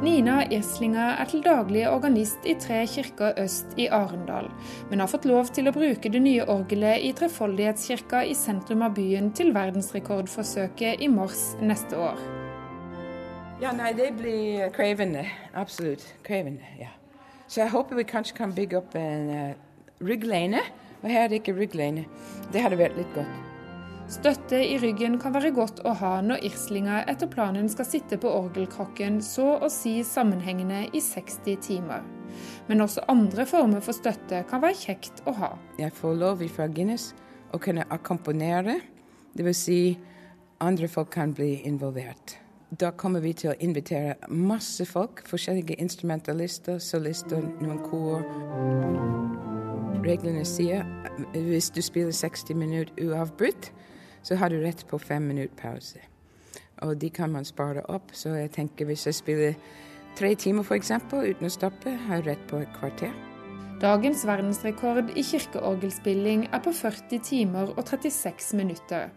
Nina 0.00 0.38
Gjeslinga 0.48 1.10
er 1.20 1.28
til 1.28 1.42
daglig 1.44 1.82
organist 1.84 2.46
i 2.48 2.54
Tre 2.56 2.78
kirker 2.88 3.34
øst 3.42 3.74
i 3.76 3.84
Arendal, 3.92 4.46
men 4.88 5.02
har 5.02 5.10
fått 5.12 5.26
lov 5.28 5.50
til 5.52 5.68
å 5.68 5.74
bruke 5.76 6.08
det 6.08 6.22
nye 6.24 6.46
orgelet 6.48 7.04
i 7.04 7.10
Trefoldighetskirka 7.18 8.22
i 8.24 8.32
sentrum 8.32 8.80
av 8.86 8.94
byen 8.96 9.28
til 9.36 9.52
verdensrekordforsøket 9.52 11.04
i 11.04 11.10
mars 11.12 11.50
neste 11.60 12.00
år. 12.00 12.24
Ja, 13.60 13.74
nei, 13.76 13.92
det 13.92 14.14
blir 14.16 14.72
krevende. 14.72 15.26
Absolutt 15.52 16.08
krevende. 16.24 16.64
ja. 16.80 16.94
Så 17.44 17.60
jeg 17.60 17.74
håper 17.76 18.00
vi 18.00 18.08
kanskje 18.08 18.40
kan 18.40 18.56
bygge 18.56 18.80
opp 18.80 18.96
en 18.96 19.28
uh, 19.28 19.52
rygglene. 20.00 20.64
Og 21.02 21.10
her 21.12 21.26
er 21.26 21.28
det 21.28 21.42
ikke 21.42 21.58
rygglene. 21.60 22.08
Det 22.54 22.64
hadde 22.64 22.80
vært 22.80 22.96
litt 22.96 23.12
godt. 23.12 23.49
Støtte 24.10 24.58
i 24.58 24.74
ryggen 24.82 25.20
kan 25.22 25.30
være 25.36 25.52
godt 25.54 25.84
å 25.86 25.92
ha 26.00 26.16
når 26.26 26.42
irslinger 26.48 27.04
etter 27.12 27.28
planen 27.30 27.68
skal 27.70 27.86
sitte 27.86 28.16
på 28.18 28.30
orgelkrokken 28.40 29.20
så 29.22 29.52
å 29.62 29.68
si 29.70 30.00
sammenhengende 30.02 30.80
i 30.90 30.98
60 30.98 31.60
timer. 31.62 32.02
Men 32.66 32.82
også 32.82 33.04
andre 33.12 33.46
former 33.46 33.84
for 33.84 33.94
støtte 33.94 34.40
kan 34.50 34.64
være 34.64 34.80
kjekt 34.80 35.22
å 35.30 35.34
ha. 35.38 35.50
Jeg 35.78 35.94
får 35.94 36.16
lov 36.18 36.42
fra 36.50 36.66
Guinness 36.66 37.12
å 37.54 37.60
kunne 37.62 37.86
akkompagnere, 37.86 38.80
dvs. 39.38 39.60
Si 39.62 39.78
andre 40.58 40.88
folk 40.90 41.12
kan 41.14 41.30
bli 41.34 41.60
involvert. 41.70 42.34
Da 42.70 42.90
kommer 42.90 43.22
vi 43.22 43.30
til 43.38 43.52
å 43.52 43.58
invitere 43.62 44.16
masse 44.26 44.88
folk, 44.90 45.22
forskjellige 45.30 45.78
instrumentalister, 45.78 46.82
solister, 46.82 47.46
noen 47.62 47.78
kor. 47.86 48.26
Reglene 50.02 50.42
sier 50.48 50.82
hvis 51.34 51.70
du 51.70 51.78
spiller 51.82 52.14
60 52.14 52.58
minutter 52.58 53.06
uavbrutt, 53.06 53.70
så 54.22 54.36
har 54.36 54.50
du 54.50 54.60
rett 54.62 54.86
på 54.88 54.98
fem 54.98 55.28
minutter 55.28 55.56
pause. 55.56 56.00
Og 56.82 56.96
de 57.00 57.10
kan 57.10 57.32
man 57.32 57.44
spare 57.44 57.82
opp, 57.92 58.12
så 58.12 58.34
jeg 58.36 58.52
tenker 58.56 58.88
hvis 58.88 59.06
jeg 59.06 59.14
spiller 59.14 59.54
tre 60.18 60.34
timer 60.34 60.64
f.eks. 60.64 60.92
uten 61.12 61.46
å 61.46 61.52
stoppe, 61.52 61.96
har 62.06 62.20
jeg 62.20 62.26
rett 62.26 62.46
på 62.48 62.62
et 62.62 62.72
kvarter. 62.78 63.12
Dagens 63.80 64.26
verdensrekord 64.28 65.14
i 65.16 65.22
kirkeorgelspilling 65.24 66.48
er 66.52 66.60
på 66.60 66.72
40 66.76 67.22
timer 67.24 67.70
og 67.72 67.86
36 67.88 68.52
minutter. 68.58 69.08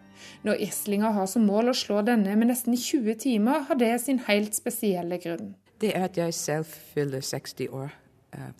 Når 0.42 0.62
Islinger 0.68 1.12
har 1.12 1.26
som 1.28 1.44
mål 1.44 1.72
å 1.72 1.76
slå 1.76 2.00
denne 2.06 2.32
med 2.36 2.48
nesten 2.48 2.76
20 2.76 3.18
timer, 3.20 3.66
har 3.68 3.76
det 3.76 3.92
sin 4.00 4.22
helt 4.24 4.56
spesielle 4.56 5.18
grunn. 5.20 5.52
Det 5.80 5.92
er 5.92 6.06
at 6.08 6.16
jeg 6.16 6.36
selv 6.38 6.70
fyller 6.94 7.20
60 7.20 7.68
år 7.76 7.92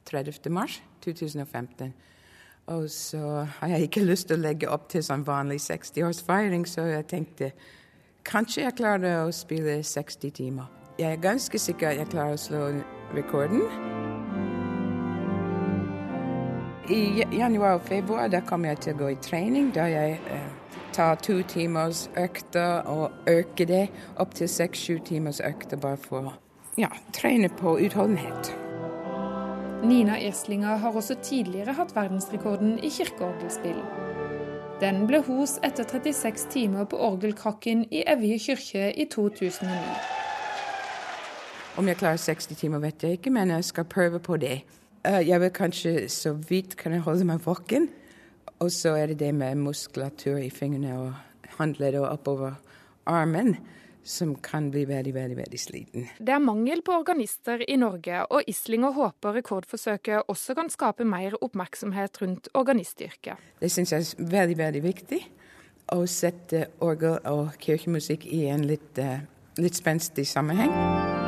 30. 0.04 0.34
Eh, 0.44 0.52
mars 0.52 0.82
2015. 1.00 1.94
Og 2.66 2.90
så 2.90 3.46
har 3.58 3.68
jeg 3.68 3.82
ikke 3.82 4.04
lyst 4.04 4.28
til 4.28 4.38
å 4.38 4.44
legge 4.44 4.68
opp 4.72 4.88
til 4.88 5.04
sånn 5.04 5.26
vanlig 5.26 5.60
60-årsfeiring, 5.66 6.64
så 6.68 6.86
jeg 6.88 7.06
tenkte 7.10 7.50
kanskje 8.24 8.64
jeg 8.64 8.76
klarer 8.78 9.26
å 9.26 9.32
spille 9.36 9.82
60 9.84 10.32
timer. 10.32 10.70
Jeg 10.98 11.12
er 11.12 11.20
ganske 11.20 11.58
sikker 11.58 11.90
at 11.90 12.00
jeg 12.00 12.12
klarer 12.14 12.38
å 12.38 12.40
slå 12.40 12.62
rekorden. 13.12 13.66
I 16.88 17.24
januar 17.36 17.78
og 17.78 17.86
februar 17.88 18.28
da 18.32 18.40
kommer 18.44 18.72
jeg 18.72 18.80
til 18.84 18.94
å 18.94 19.02
gå 19.02 19.12
i 19.12 19.20
trening, 19.24 19.70
da 19.74 19.84
jeg 19.88 20.18
eh, 20.32 20.48
tar 20.92 21.20
to 21.20 21.42
timers 21.48 22.06
økter 22.16 22.84
og 22.88 23.12
øker 23.28 23.68
det 23.68 23.86
opp 24.16 24.34
til 24.38 24.48
seks-sju 24.48 24.98
timers 25.04 25.40
økter 25.44 25.80
bare 25.80 26.00
for 26.00 26.32
å 26.32 26.36
ja, 26.80 26.88
trene 27.12 27.48
på 27.48 27.76
utholdenhet. 27.86 28.54
Nina 29.82 30.18
Irslinger 30.20 30.76
har 30.76 30.94
også 30.94 31.16
tidligere 31.22 31.74
hatt 31.74 31.96
verdensrekorden 31.96 32.78
i 32.78 32.90
kirkeorgelspill. 32.92 33.80
Den 34.80 35.04
ble 35.08 35.20
hos 35.26 35.56
etter 35.66 35.86
36 35.88 36.46
timer 36.52 36.86
på 36.90 36.98
orgelkrakken 37.00 37.84
i 37.90 38.04
Evje 38.06 38.38
kirke 38.38 38.92
i 38.92 39.06
2009. 39.10 39.74
Om 41.76 41.88
jeg 41.90 41.98
klarer 41.98 42.22
60 42.22 42.56
timer, 42.60 42.78
vet 42.78 43.02
jeg 43.02 43.18
ikke, 43.18 43.30
men 43.34 43.50
jeg 43.50 43.64
skal 43.64 43.84
prøve 43.84 44.20
på 44.22 44.36
det. 44.36 44.62
Eh, 45.04 45.28
jeg 45.28 45.40
vil 45.40 45.50
kanskje 45.50 46.08
så 46.08 46.32
vidt 46.32 46.76
kunne 46.80 47.02
holde 47.02 47.26
meg 47.26 47.42
våken. 47.44 47.88
Og 48.62 48.70
så 48.72 48.94
er 48.94 49.06
det 49.06 49.18
det 49.18 49.34
med 49.34 49.58
muskulatur 49.60 50.38
i 50.38 50.50
fingrene 50.50 50.98
og 50.98 51.12
håndleddet 51.58 52.00
og 52.00 52.12
oppover 52.12 52.54
armen 53.06 53.56
som 54.04 54.34
kan 54.44 54.70
bli 54.70 54.84
veldig, 54.84 55.14
veldig, 55.14 55.36
veldig 55.36 55.60
sliten. 55.60 56.06
Det 56.20 56.34
er 56.34 56.42
mangel 56.44 56.82
på 56.84 56.92
organister 56.92 57.64
i 57.70 57.76
Norge, 57.80 58.20
og 58.30 58.44
Islinger 58.50 58.92
håper 58.92 59.38
rekordforsøket 59.40 60.28
også 60.28 60.56
kan 60.58 60.70
skape 60.72 61.08
mer 61.08 61.38
oppmerksomhet 61.40 62.20
rundt 62.22 62.52
organistyrket. 62.54 63.40
Det 63.60 63.72
syns 63.72 63.94
jeg 63.94 64.04
er 64.04 64.30
veldig, 64.36 64.58
veldig 64.60 64.84
viktig. 64.84 65.20
Å 65.92 66.00
sette 66.08 66.68
orgel 66.84 67.18
og 67.28 67.56
kirkemusikk 67.60 68.28
i 68.32 68.46
en 68.52 68.64
litt, 68.68 68.96
uh, 69.00 69.20
litt 69.60 69.76
spenstig 69.76 70.28
sammenheng. 70.28 71.23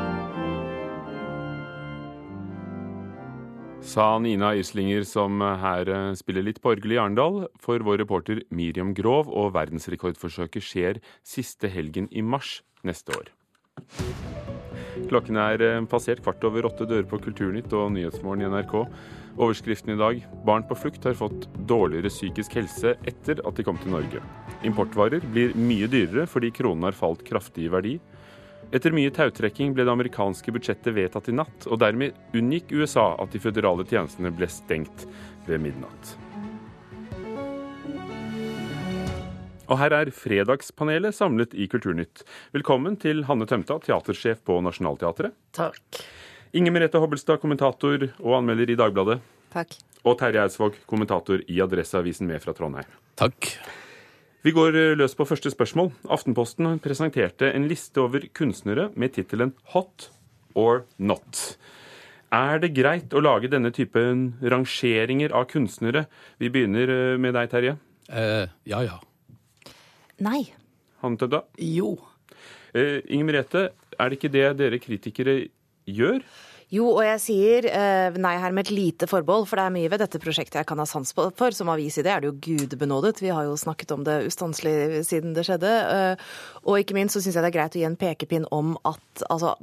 Sa 3.97 4.19
Nina 4.21 4.51
Islinger, 4.53 5.07
som 5.09 5.41
her 5.41 5.89
eh, 5.89 6.11
spiller 6.21 6.45
litt 6.45 6.59
orgel 6.69 6.93
i 6.93 6.99
Arendal, 7.01 7.47
for 7.57 7.81
vår 7.81 8.03
reporter 8.03 8.43
Miriam 8.53 8.91
Grov, 8.93 9.31
og 9.33 9.55
verdensrekordforsøket 9.55 10.67
skjer 10.67 11.01
siste 11.25 11.71
helgen 11.73 12.05
i 12.13 12.21
mars 12.21 12.59
neste 12.85 13.17
år. 13.17 13.31
Klokken 15.09 15.41
er 15.41 15.65
eh, 15.65 15.79
passert 15.89 16.21
kvart 16.21 16.45
over 16.45 16.69
åtte 16.69 16.85
dører 16.85 17.09
på 17.09 17.23
Kulturnytt 17.25 17.73
og 17.73 17.95
Nyhetsmorgen 17.95 18.45
i 18.45 18.51
NRK. 18.53 18.77
Overskriften 19.41 19.95
i 19.95 19.99
dag 20.03 20.21
barn 20.45 20.69
på 20.69 20.77
flukt 20.77 21.09
har 21.09 21.17
fått 21.17 21.49
dårligere 21.65 22.13
psykisk 22.13 22.59
helse 22.61 22.99
etter 23.09 23.41
at 23.49 23.57
de 23.57 23.65
kom 23.65 23.81
til 23.81 23.97
Norge. 23.97 24.21
Importvarer 24.69 25.25
blir 25.25 25.57
mye 25.57 25.89
dyrere 25.89 26.29
fordi 26.29 26.53
kronen 26.53 26.85
har 26.91 27.01
falt 27.01 27.25
kraftig 27.25 27.71
i 27.71 27.73
verdi. 27.73 27.97
Etter 28.75 28.91
mye 28.91 29.13
tautrekking 29.15 29.77
ble 29.77 29.85
det 29.87 29.93
amerikanske 29.93 30.51
budsjettet 30.51 30.95
vedtatt 30.97 31.29
i 31.31 31.35
natt, 31.39 31.69
og 31.71 31.79
dermed 31.79 32.17
unngikk 32.35 32.73
USA 32.75 33.13
at 33.23 33.31
de 33.31 33.41
føderale 33.43 33.87
tjenestene 33.87 34.33
ble 34.35 34.49
stengt 34.51 35.07
ved 35.47 35.63
midnatt. 35.63 36.17
Og 39.67 39.79
her 39.81 39.95
er 39.95 40.11
Fredagspanelet 40.15 41.15
samlet 41.15 41.55
i 41.59 41.67
Kulturnytt. 41.71 42.23
Velkommen 42.55 42.99
til 43.03 43.25
Hanne 43.27 43.47
Tømta, 43.51 43.79
teatersjef 43.83 44.43
på 44.47 44.59
Nationaltheatret. 44.63 45.35
Takk. 45.55 46.03
Inger 46.55 46.75
Merete 46.75 47.03
Hobbelstad, 47.03 47.41
kommentator 47.43 48.09
og 48.19 48.39
anmelder 48.39 48.71
i 48.71 48.79
Dagbladet. 48.79 49.19
Takk. 49.55 49.79
Og 50.07 50.19
Terje 50.21 50.43
Eidsvåg, 50.43 50.79
kommentator 50.91 51.43
i 51.51 51.59
Adresseavisen 51.63 52.31
med 52.31 52.43
fra 52.43 52.55
Trondheim. 52.55 52.91
Takk. 53.19 53.55
Vi 54.47 54.53
går 54.55 54.77
eh, 54.79 54.93
løs 54.95 55.17
på 55.19 55.25
første 55.27 55.51
spørsmål. 55.51 55.89
Aftenposten 56.15 56.77
presenterte 56.79 57.49
en 57.51 57.65
liste 57.67 57.99
over 57.99 58.29
kunstnere 58.31 58.93
med 58.95 59.17
tittelen 59.17 59.51
Hot 59.73 60.05
or 60.55 60.85
Not. 61.03 61.57
Er 62.31 62.61
det 62.63 62.71
greit 62.77 63.11
å 63.11 63.25
lage 63.25 63.51
denne 63.51 63.73
typen 63.75 64.37
rangeringer 64.39 65.35
av 65.35 65.49
kunstnere? 65.51 66.05
Vi 66.39 66.53
begynner 66.55 66.93
eh, 66.95 67.17
med 67.19 67.35
deg, 67.35 67.51
Terje. 67.51 67.75
Eh, 68.07 68.47
ja, 68.71 68.85
ja. 68.87 69.01
Nei. 70.23 70.45
Hanne 71.03 71.43
Jo. 71.59 71.97
Eh, 72.71 73.03
Inger 73.03 73.27
Merete, 73.33 73.65
er 73.99 74.15
det 74.15 74.21
ikke 74.21 74.31
det 74.31 74.47
dere 74.63 74.79
kritikere 74.79 75.41
gjør? 75.91 76.23
Jo, 76.67 76.89
og 76.97 77.05
jeg 77.07 77.19
sier 77.23 77.67
eh, 77.71 78.17
nei 78.19 78.33
her 78.43 78.51
med 78.51 78.67
et 78.67 78.73
lite 78.75 79.07
forbehold, 79.07 79.45
for 79.47 79.61
det 79.61 79.67
er 79.69 79.75
mye 79.77 79.91
ved 79.93 80.01
dette 80.03 80.19
prosjektet 80.19 80.59
jeg 80.59 80.67
kan 80.67 80.81
ha 80.83 80.87
sans 80.91 81.13
for. 81.15 81.55
Som 81.55 81.69
avis 81.71 82.01
i 82.01 82.03
det 82.03 82.11
er 82.11 82.25
det 82.25 82.33
jo 82.33 82.41
gudbenådet. 82.43 83.21
Vi 83.23 83.31
har 83.31 83.47
jo 83.47 83.53
snakket 83.61 83.95
om 83.95 84.03
det 84.07 84.17
ustanselig 84.27 85.05
siden 85.07 85.37
det 85.37 85.45
skjedde. 85.47 85.71
Eh, 85.71 86.25
og 86.67 86.81
ikke 86.83 86.97
minst 86.99 87.15
så 87.15 87.23
syns 87.23 87.39
jeg 87.39 87.47
det 87.47 87.53
er 87.53 87.55
greit 87.55 87.79
å 87.79 87.79
gi 87.79 87.87
en 87.87 87.99
pekepinn 88.01 88.49
om 88.51 88.75
at 88.83 89.23
altså, 89.31 89.55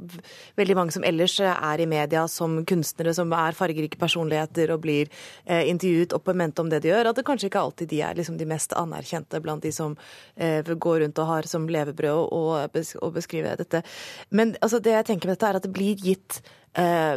veldig 0.56 0.78
mange 0.80 0.96
som 0.96 1.04
ellers 1.04 1.36
er 1.44 1.84
i 1.84 1.90
media 1.92 2.24
som 2.24 2.56
kunstnere, 2.64 3.12
som 3.20 3.36
er 3.36 3.60
fargerike 3.60 4.00
personligheter 4.00 4.72
og 4.72 4.80
blir 4.88 5.12
eh, 5.44 5.68
intervjuet 5.68 6.16
og 6.16 6.32
ment 6.32 6.64
om 6.64 6.72
det 6.72 6.80
de 6.86 6.94
gjør, 6.94 7.12
at 7.12 7.20
det 7.20 7.28
kanskje 7.28 7.52
ikke 7.52 7.66
alltid 7.66 7.92
de 7.92 8.00
er 8.08 8.16
liksom 8.16 8.40
de 8.40 8.48
mest 8.48 8.72
anerkjente 8.80 9.44
blant 9.44 9.60
de 9.60 9.76
som 9.76 9.92
eh, 10.40 10.64
går 10.64 11.04
rundt 11.04 11.20
og 11.20 11.32
har 11.34 11.52
som 11.52 11.68
levebrød 11.68 12.32
å 12.32 13.12
beskrive 13.12 13.58
dette. 13.60 13.84
Men 14.32 14.56
altså, 14.64 14.80
det 14.80 14.96
jeg 14.96 15.12
tenker 15.12 15.28
med 15.28 15.36
dette, 15.36 15.52
er 15.52 15.60
at 15.60 15.68
det 15.68 15.76
blir 15.76 16.00
gitt 16.00 16.40
eh, 16.78 17.16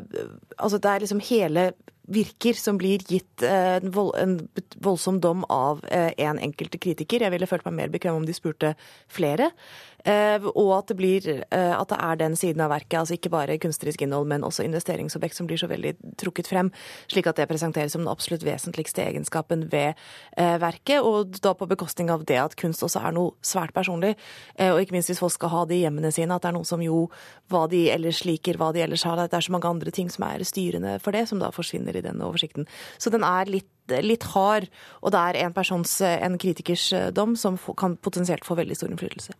Altså 0.57 0.79
det 0.81 0.91
er 0.91 1.05
liksom 1.05 1.23
hele 1.29 1.71
virker 2.07 2.55
som 2.55 2.77
blir 2.79 3.03
gitt 3.03 3.43
eh, 3.43 3.77
en, 3.77 3.91
vold, 3.91 4.13
en 4.19 4.37
voldsom 4.83 5.19
dom 5.23 5.43
av 5.51 5.83
eh, 5.91 6.13
en 6.23 6.39
enkelte 6.39 6.79
kritiker. 6.79 7.23
Jeg 7.25 7.33
ville 7.33 7.49
følt 7.49 7.67
meg 7.67 7.75
mer 7.81 7.91
bekvem 7.93 8.21
om 8.21 8.27
de 8.27 8.35
spurte 8.35 8.73
flere. 9.11 9.51
Eh, 10.07 10.45
og 10.53 10.71
at 10.77 10.91
det, 10.91 10.95
blir, 10.99 11.25
eh, 11.51 11.73
at 11.75 11.89
det 11.91 11.97
er 11.99 12.19
den 12.21 12.35
siden 12.39 12.63
av 12.63 12.71
verket, 12.71 12.99
altså 13.01 13.17
ikke 13.17 13.31
bare 13.33 13.57
kunstnerisk 13.59 14.05
innhold, 14.05 14.29
men 14.31 14.45
også 14.47 14.63
investeringsobjekt, 14.63 15.35
som 15.35 15.49
blir 15.49 15.59
så 15.59 15.67
veldig 15.67 15.93
trukket 16.21 16.47
frem, 16.47 16.71
slik 17.11 17.27
at 17.27 17.39
det 17.39 17.47
presenteres 17.49 17.95
som 17.95 18.05
den 18.05 18.11
absolutt 18.11 18.45
vesentligste 18.47 19.03
egenskapen 19.03 19.65
ved 19.71 19.99
eh, 20.37 20.55
verket. 20.63 21.03
Og 21.03 21.35
da 21.43 21.51
på 21.57 21.67
bekostning 21.67 22.11
av 22.13 22.23
det 22.29 22.39
at 22.39 22.55
kunst 22.59 22.85
også 22.87 23.03
er 23.03 23.17
noe 23.17 23.35
svært 23.43 23.75
personlig. 23.75 24.15
Og 24.57 24.79
ikke 24.81 24.95
minst 24.95 25.11
hvis 25.11 25.19
folk 25.19 25.33
skal 25.35 25.51
ha 25.51 25.63
det 25.67 25.77
i 25.77 25.81
hjemmene 25.83 26.11
sine, 26.13 26.35
at 26.35 26.45
det 26.45 26.49
er 26.49 26.55
noe 26.55 26.67
som 26.67 26.81
jo 26.83 27.07
hva 27.51 27.65
de 27.69 27.87
ellers 27.91 28.23
liker, 28.27 28.57
hva 28.59 28.71
de 28.75 28.83
ellers 28.85 29.03
har. 29.07 29.19
Det 29.19 29.37
er 29.37 29.45
så 29.45 29.53
mange 29.53 29.69
andre 29.69 29.93
ting 29.93 30.09
som 30.13 30.25
er 30.27 30.45
styrende 30.47 30.97
for 31.03 31.15
det, 31.15 31.25
som 31.29 31.41
da 31.41 31.51
forsvinner 31.53 31.97
i 31.97 32.05
denne 32.05 32.25
oversikten. 32.27 32.67
Så 32.97 33.13
den 33.13 33.27
er 33.27 33.49
litt 33.51 33.73
litt 34.03 34.25
hard, 34.33 34.65
og 34.99 35.13
det 35.15 35.19
er 35.29 35.37
en 35.45 35.53
persons, 35.55 35.93
en 36.03 36.35
kritikers 36.35 36.89
dom, 37.15 37.37
som 37.39 37.55
kan 37.79 37.95
potensielt 37.95 38.43
få 38.43 38.57
veldig 38.59 38.75
stor 38.75 38.91
innflytelse. 38.91 39.37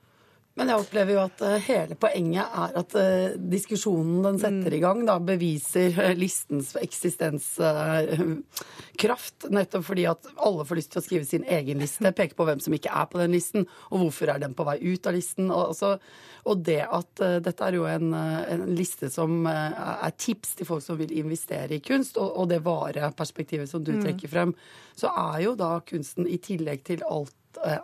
Men 0.58 0.72
jeg 0.72 0.82
opplever 0.82 1.14
jo 1.14 1.20
at 1.22 1.42
uh, 1.46 1.52
hele 1.68 1.94
poenget 2.02 2.42
er 2.42 2.72
at 2.82 2.96
uh, 2.98 3.36
diskusjonen 3.38 4.24
den 4.26 4.40
setter 4.42 4.74
i 4.74 4.80
gang, 4.82 5.06
da 5.06 5.20
beviser 5.22 5.94
uh, 6.00 6.16
listens 6.18 6.74
eksistenskraft. 6.82 9.46
nettopp 9.54 9.86
fordi 9.86 10.10
at 10.10 10.26
alle 10.34 10.66
får 10.66 10.76
lyst 10.80 10.92
til 10.96 11.02
å 11.04 11.06
skrive 11.06 11.30
sin 11.30 11.46
egen 11.46 11.78
liste, 11.84 12.10
peke 12.20 12.34
på 12.38 12.46
hvem 12.50 12.60
som 12.64 12.74
ikke 12.74 12.90
er 12.90 13.06
på 13.12 13.20
den 13.22 13.32
listen, 13.38 13.68
og 13.92 13.98
hvorfor 14.02 14.28
er 14.34 14.40
den 14.42 14.58
på 14.58 14.66
vei 14.66 14.78
ut 14.82 15.06
av 15.06 15.14
listen. 15.14 15.52
Og, 15.52 15.76
altså, 15.76 16.00
det 16.64 16.82
at 16.82 17.12
dette 17.44 17.64
er 17.66 17.76
jo 17.76 17.84
en, 17.92 18.14
en 18.16 18.62
liste 18.72 19.10
som 19.12 19.46
er 19.52 20.14
tips 20.16 20.56
til 20.56 20.66
folk 20.70 20.84
som 20.86 20.96
vil 20.98 21.12
investere 21.20 21.76
i 21.76 21.84
kunst, 21.84 22.18
og, 22.18 22.38
og 22.40 22.48
det 22.50 22.66
vareperspektivet 22.66 23.70
som 23.70 23.84
du 23.84 23.92
mm. 23.94 24.02
trekker 24.06 24.30
frem, 24.32 24.56
så 24.98 25.08
er 25.12 25.42
jo 25.44 25.56
da 25.60 25.82
kunsten 25.86 26.24
i 26.24 26.38
tillegg 26.42 26.84
til 26.88 27.04
alt 27.04 27.37
Eh, 27.37 27.37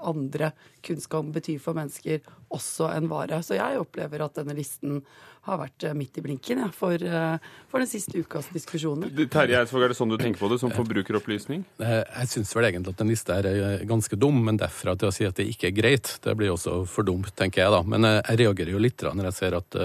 andre 0.04 0.52
kunnskap 0.86 1.30
betyr 1.34 1.60
for 1.62 1.78
mennesker, 1.78 2.20
også 2.54 2.90
en 2.94 3.10
vare. 3.12 3.42
Så 3.44 3.58
jeg 3.58 3.80
opplever 3.82 4.26
at 4.26 4.36
denne 4.38 4.56
listen 4.58 5.02
har 5.44 5.60
vært 5.60 5.84
eh, 5.84 5.96
midt 5.98 6.18
i 6.20 6.24
blinken 6.24 6.62
ja, 6.64 6.70
for, 6.72 6.96
eh, 6.96 7.48
for, 7.68 7.84
den 7.84 7.90
siste 7.90 8.22
ukas 8.22 8.48
diskusjoner. 8.54 9.12
Terje 9.32 9.60
Eidsvåg, 9.60 9.84
er 9.84 9.92
det 9.92 9.98
sånn 9.98 10.14
du 10.14 10.18
tenker 10.22 10.40
på 10.40 10.50
det, 10.52 10.60
som 10.62 10.72
forbrukeropplysning? 10.72 11.66
Jeg 11.82 12.30
syns 12.32 12.54
vel 12.56 12.70
egentlig 12.70 12.94
at 12.94 13.02
den 13.02 13.12
lista 13.12 13.40
er 13.42 13.84
ganske 13.90 14.20
dum, 14.20 14.40
men 14.48 14.60
derfra 14.62 14.96
til 15.00 15.10
å 15.10 15.16
si 15.16 15.28
at 15.28 15.36
det 15.40 15.50
ikke 15.52 15.70
er 15.72 15.76
greit, 15.76 16.14
det 16.24 16.36
blir 16.40 16.54
også 16.54 16.78
for 16.90 17.08
dumt, 17.08 17.34
tenker 17.40 17.66
jeg 17.66 17.74
da. 17.76 17.82
Men 17.84 18.08
jeg 18.08 18.40
reagerer 18.44 18.72
jo 18.76 18.84
litt 18.84 19.04
når 19.04 19.28
jeg 19.28 19.36
ser 19.36 19.58
at 19.58 19.76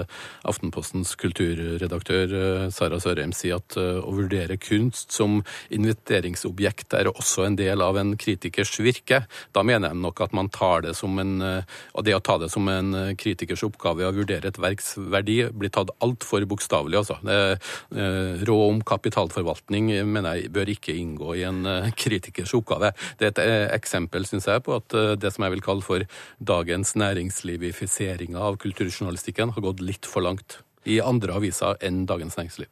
Aftenpostens 0.47 1.11
kulturredaktør 1.19 2.69
Sara 2.71 2.99
Sørheim 3.03 3.33
sier 3.35 3.59
at 3.59 3.75
å 3.79 4.13
vurdere 4.15 4.55
kunst 4.61 5.11
som 5.15 5.41
investeringsobjekt 5.75 6.95
er 6.95 7.11
også 7.11 7.47
en 7.49 7.57
del 7.59 7.83
av 7.83 7.99
en 7.99 8.13
kritikers 8.19 8.71
virke. 8.79 9.23
Da 9.55 9.65
mener 9.67 9.91
jeg 9.91 9.99
nok 10.05 10.23
at 10.23 10.35
man 10.37 10.51
tar 10.53 10.85
det 10.87 10.95
som 10.95 11.19
en 11.19 11.39
Og 11.39 12.03
det 12.05 12.15
å 12.15 12.21
ta 12.23 12.37
det 12.39 12.49
som 12.51 12.67
en 12.71 12.93
kritikers 13.19 13.63
oppgave 13.65 14.07
å 14.07 14.15
vurdere 14.15 14.51
et 14.51 14.61
verks 14.61 14.93
verdi 14.97 15.48
blir 15.55 15.71
tatt 15.73 15.91
altfor 16.03 16.45
bokstavelig. 16.49 17.01
Altså. 17.01 17.17
Eh, 17.25 18.43
råd 18.47 18.65
om 18.69 18.81
kapitalforvaltning 18.85 19.91
mener 20.09 20.39
jeg 20.39 20.53
bør 20.55 20.73
ikke 20.75 20.95
inngå 20.95 21.35
i 21.39 21.45
en 21.49 21.65
eh, 21.69 21.91
kritikers 21.97 22.55
oppgave. 22.57 22.93
Det 23.19 23.29
er 23.29 23.33
et 23.33 23.43
eh, 23.43 23.67
eksempel, 23.77 24.27
syns 24.29 24.49
jeg, 24.49 24.63
på 24.65 24.77
at 24.79 24.97
det 25.19 25.33
som 25.33 25.45
jeg 25.45 25.57
vil 25.57 25.65
kalle 25.65 25.85
for 25.85 26.05
dagens 26.39 26.95
næringslivifisering 26.99 28.37
av 28.39 28.59
kulturjournalistikken, 28.61 29.55
har 29.55 29.69
gått 29.69 29.85
litt 29.85 30.09
for 30.09 30.25
langt 30.25 30.61
i 30.89 30.99
andre 31.03 31.35
aviser 31.37 31.79
enn 31.85 32.05
Dagens 32.09 32.37
Næringsliv. 32.39 32.71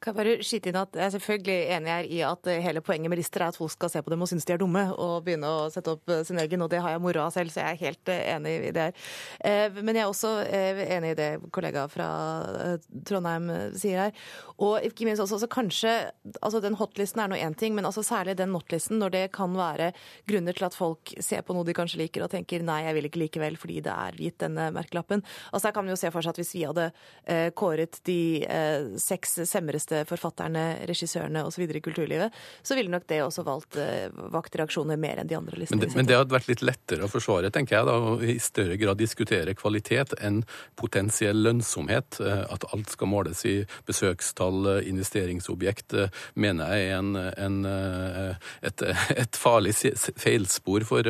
Kan 0.00 0.14
jeg 0.14 0.16
bare 0.16 0.44
skyte 0.46 0.70
inn 0.70 0.78
at 0.80 0.94
Jeg 0.96 1.04
er 1.04 1.12
selvfølgelig 1.12 1.56
enig 1.76 1.90
her 1.92 2.06
i 2.08 2.20
at 2.24 2.48
hele 2.64 2.80
poenget 2.80 3.12
med 3.12 3.18
lister 3.20 3.42
er 3.44 3.52
at 3.52 3.58
folk 3.58 3.74
skal 3.74 3.90
se 3.92 4.00
på 4.00 4.12
dem 4.12 4.22
og 4.24 4.30
synes 4.30 4.46
de 4.48 4.54
er 4.54 4.60
dumme, 4.62 4.84
og 4.96 5.26
begynne 5.26 5.48
å 5.48 5.66
sette 5.72 5.92
opp 5.92 6.12
sin 6.24 6.40
egen. 6.40 6.64
Og 6.64 6.70
det 6.72 6.80
har 6.80 6.94
jeg 6.94 7.02
moro 7.04 7.26
av 7.26 7.34
selv, 7.34 7.52
så 7.52 7.60
jeg 7.60 7.76
er 7.76 7.82
helt 7.82 8.12
eh, 8.12 8.22
enig 8.32 8.54
i 8.70 8.70
det 8.72 8.86
her. 8.86 9.02
Eh, 9.44 9.80
men 9.84 9.98
jeg 9.98 10.06
er 10.06 10.12
også 10.12 10.30
eh, 10.46 10.80
enig 10.96 11.10
i 11.12 11.18
det 11.18 11.28
kollega 11.52 11.84
fra 11.92 12.06
Trondheim 13.10 13.50
sier 13.76 14.06
her. 14.06 14.24
Og 14.64 14.86
ikke 14.88 15.04
minst 15.08 15.20
også, 15.20 15.42
så 15.42 15.50
kanskje 15.52 15.92
altså 16.40 16.60
Den 16.64 16.78
hotlisten 16.80 17.20
er 17.20 17.28
nå 17.32 17.36
én 17.36 17.56
ting, 17.58 17.76
men 17.76 17.84
altså 17.84 18.04
særlig 18.04 18.38
den 18.40 18.52
notlisten, 18.54 19.00
når 19.02 19.14
det 19.18 19.22
kan 19.36 19.52
være 19.56 19.90
grunner 20.28 20.56
til 20.56 20.68
at 20.70 20.76
folk 20.76 21.12
ser 21.20 21.44
på 21.44 21.56
noe 21.56 21.68
de 21.68 21.76
kanskje 21.76 22.00
liker 22.00 22.24
og 22.24 22.32
tenker 22.32 22.64
nei, 22.64 22.82
jeg 22.86 22.96
vil 22.96 23.10
ikke 23.10 23.22
likevel 23.26 23.60
fordi 23.60 23.80
det 23.84 23.92
er 23.92 24.16
gitt 24.16 24.40
denne 24.40 24.70
merkelappen. 24.72 25.24
Altså 25.52 25.68
Her 25.68 25.76
kan 25.76 25.84
vi 25.84 25.92
jo 25.92 26.00
se 26.00 26.12
for 26.12 26.24
seg 26.24 26.32
at 26.32 26.40
hvis 26.40 26.54
vi 26.56 26.64
hadde 26.68 26.88
kåret 27.56 28.00
de 28.08 28.20
seks 29.00 29.40
semreste 29.48 29.89
beste 29.90 30.08
forfatterne, 30.08 30.86
regissørene 30.86 31.44
osv. 31.44 31.62
i 31.62 31.80
kulturlivet, 31.80 32.32
så 32.62 32.74
ville 32.74 32.90
nok 32.90 33.06
det 33.08 33.22
også 33.22 33.44
valgt 33.44 33.76
uh, 33.76 34.08
vakt 34.32 34.56
reaksjoner 34.56 34.96
mer 34.96 35.20
enn 35.20 35.28
de 35.28 35.36
andre 35.36 35.58
listene. 35.58 35.80
Men 35.80 35.88
det, 35.88 35.96
men 35.96 36.08
det 36.08 36.18
hadde 36.18 36.34
vært 36.34 36.50
litt 36.50 36.62
lettere 36.62 37.06
å 37.06 37.10
forsvare, 37.10 37.50
tenker 37.50 37.78
jeg, 37.78 37.86
da, 37.88 37.96
å 37.98 38.16
i 38.22 38.38
større 38.40 38.76
grad 38.80 39.00
diskutere 39.00 39.54
kvalitet 39.54 40.14
enn 40.20 40.42
potensiell 40.78 41.42
lønnsomhet. 41.44 42.20
Eh, 42.20 42.44
at 42.50 42.66
alt 42.74 42.92
skal 42.92 43.10
måles 43.10 43.44
i 43.48 43.56
besøkstall, 43.88 44.60
eh, 44.76 44.90
investeringsobjekt, 44.90 45.96
mener 46.34 46.74
jeg 46.74 46.90
er 46.90 46.98
en, 46.98 47.16
en, 47.16 47.58
et, 48.66 48.84
et, 49.22 49.40
farlig 49.40 49.72
feilspor 50.20 50.84
for 50.86 51.06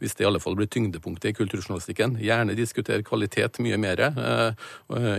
hvis 0.00 0.14
det 0.16 0.24
i 0.24 0.28
alle 0.28 0.40
fall 0.42 0.54
blir 0.58 0.70
tyngdepunktet 0.70 1.32
i 1.32 1.36
kulturjournalistikken. 1.36 2.16
Gjerne 2.22 2.56
diskutere 2.56 3.04
kvalitet 3.06 3.58
mye 3.64 3.78
mer. 3.80 4.02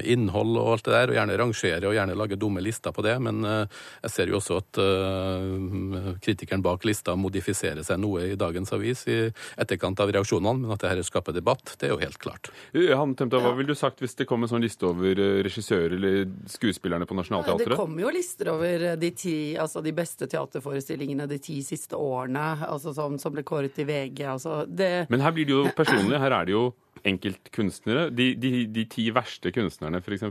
Innhold 0.09 0.57
og 0.59 0.69
alt 0.75 0.87
det 0.87 0.93
der, 0.95 1.11
og 1.11 1.17
gjerne 1.17 1.37
rangere 1.39 1.89
og 1.89 1.97
gjerne 1.97 2.17
lage 2.17 2.39
dumme 2.39 2.63
lister 2.63 2.93
på 2.95 3.02
det, 3.03 3.15
men 3.23 3.43
eh, 3.47 3.81
jeg 4.05 4.13
ser 4.13 4.31
jo 4.31 4.39
også 4.39 4.59
at 4.61 4.79
eh, 4.81 6.09
kritikeren 6.23 6.63
bak 6.65 6.85
lista 6.87 7.15
modifiserer 7.19 7.85
seg 7.85 8.01
noe 8.01 8.29
i 8.31 8.37
dagens 8.39 8.73
avis 8.75 9.05
i 9.11 9.17
etterkant 9.59 9.99
av 10.03 10.13
reaksjonene, 10.15 10.63
men 10.63 10.75
at 10.75 10.83
dette 10.85 11.05
skaper 11.07 11.35
debatt, 11.35 11.75
det 11.79 11.89
er 11.89 11.95
jo 11.95 12.01
helt 12.01 12.19
klart. 12.21 12.51
Han 12.73 13.15
Temta, 13.19 13.39
Hva 13.43 13.53
ville 13.57 13.73
du 13.73 13.77
sagt 13.77 14.01
hvis 14.03 14.15
det 14.19 14.27
kom 14.29 14.45
en 14.45 14.51
sånn 14.51 14.63
liste 14.63 14.87
over 14.89 15.19
eh, 15.19 15.41
regissører 15.45 15.97
eller 15.97 16.29
skuespillerne 16.51 17.07
på 17.09 17.17
Nationaltheatret? 17.19 17.75
Det 17.75 17.79
kommer 17.79 18.07
jo 18.07 18.13
lister 18.13 18.53
over 18.53 18.87
de, 18.99 19.11
ti, 19.17 19.37
altså 19.59 19.83
de 19.85 19.93
beste 19.95 20.29
teaterforestillingene 20.31 21.27
de 21.29 21.39
ti 21.43 21.59
siste 21.65 21.99
årene, 21.99 22.47
altså 22.67 22.95
som, 22.95 23.19
som 23.21 23.35
ble 23.35 23.45
kåret 23.47 23.77
i 23.79 23.87
VG. 23.87 24.23
Altså 24.35 24.63
det... 24.67 24.93
Men 25.13 25.23
her 25.25 25.35
blir 25.35 25.49
det 25.49 25.55
jo 25.55 25.67
personlig. 25.75 26.19
Her 26.23 26.39
er 26.39 26.49
det 26.49 26.55
jo 26.55 26.65
enkeltkunstnere. 27.03 28.09
De, 28.15 28.33
de, 28.39 28.51
de 28.71 28.85
ti 28.89 29.07
verste 29.15 29.51
kunstnerne, 29.55 30.01
f.eks. 30.03 30.25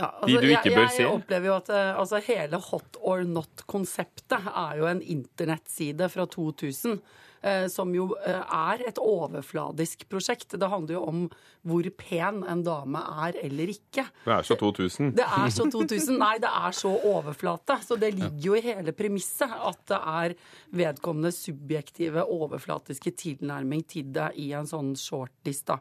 Ja, 0.00 0.10
altså, 0.16 0.34
de 0.40 0.46
du 0.46 0.52
ikke 0.54 0.74
bør 0.74 0.90
se? 0.90 1.02
Jeg 1.04 1.12
opplever 1.12 1.50
jo 1.50 1.56
at 1.60 1.72
eh, 1.76 2.00
altså, 2.02 2.20
hele 2.24 2.60
hot 2.70 3.00
or 3.00 3.24
not-konseptet 3.28 4.52
er 4.52 4.78
jo 4.80 4.88
en 4.90 5.02
internettside 5.04 6.08
fra 6.12 6.28
2000 6.30 6.96
Eh, 6.96 7.29
som 7.72 7.94
jo 7.94 8.10
eh, 8.20 8.40
er 8.40 8.84
et 8.88 8.98
overfladisk 9.00 10.04
prosjekt. 10.10 10.58
Det 10.60 10.68
handler 10.68 10.98
jo 10.98 11.04
om 11.08 11.22
hvor 11.66 11.84
pen 11.96 12.40
en 12.48 12.62
dame 12.64 13.00
er 13.24 13.36
eller 13.42 13.72
ikke. 13.72 14.06
Det 14.24 14.32
er 14.32 14.46
så 14.46 14.56
2000. 14.60 15.12
Det 15.16 15.24
er 15.24 15.52
så 15.52 15.66
2000. 15.72 16.16
Nei, 16.20 16.34
det 16.40 16.48
er 16.48 16.76
så 16.76 16.92
overflate. 17.10 17.76
Så 17.84 17.98
det 18.00 18.12
ligger 18.16 18.46
jo 18.46 18.56
i 18.56 18.64
hele 18.64 18.94
premisset 18.96 19.52
at 19.52 19.80
det 19.90 20.00
er 20.00 20.36
vedkommende 20.80 21.32
subjektive, 21.36 22.24
overflatiske 22.24 23.12
tilnærming 23.24 23.84
til 23.88 24.08
det 24.14 24.30
i 24.40 24.50
en 24.56 24.68
sånn 24.68 24.94
shortlist. 24.98 25.72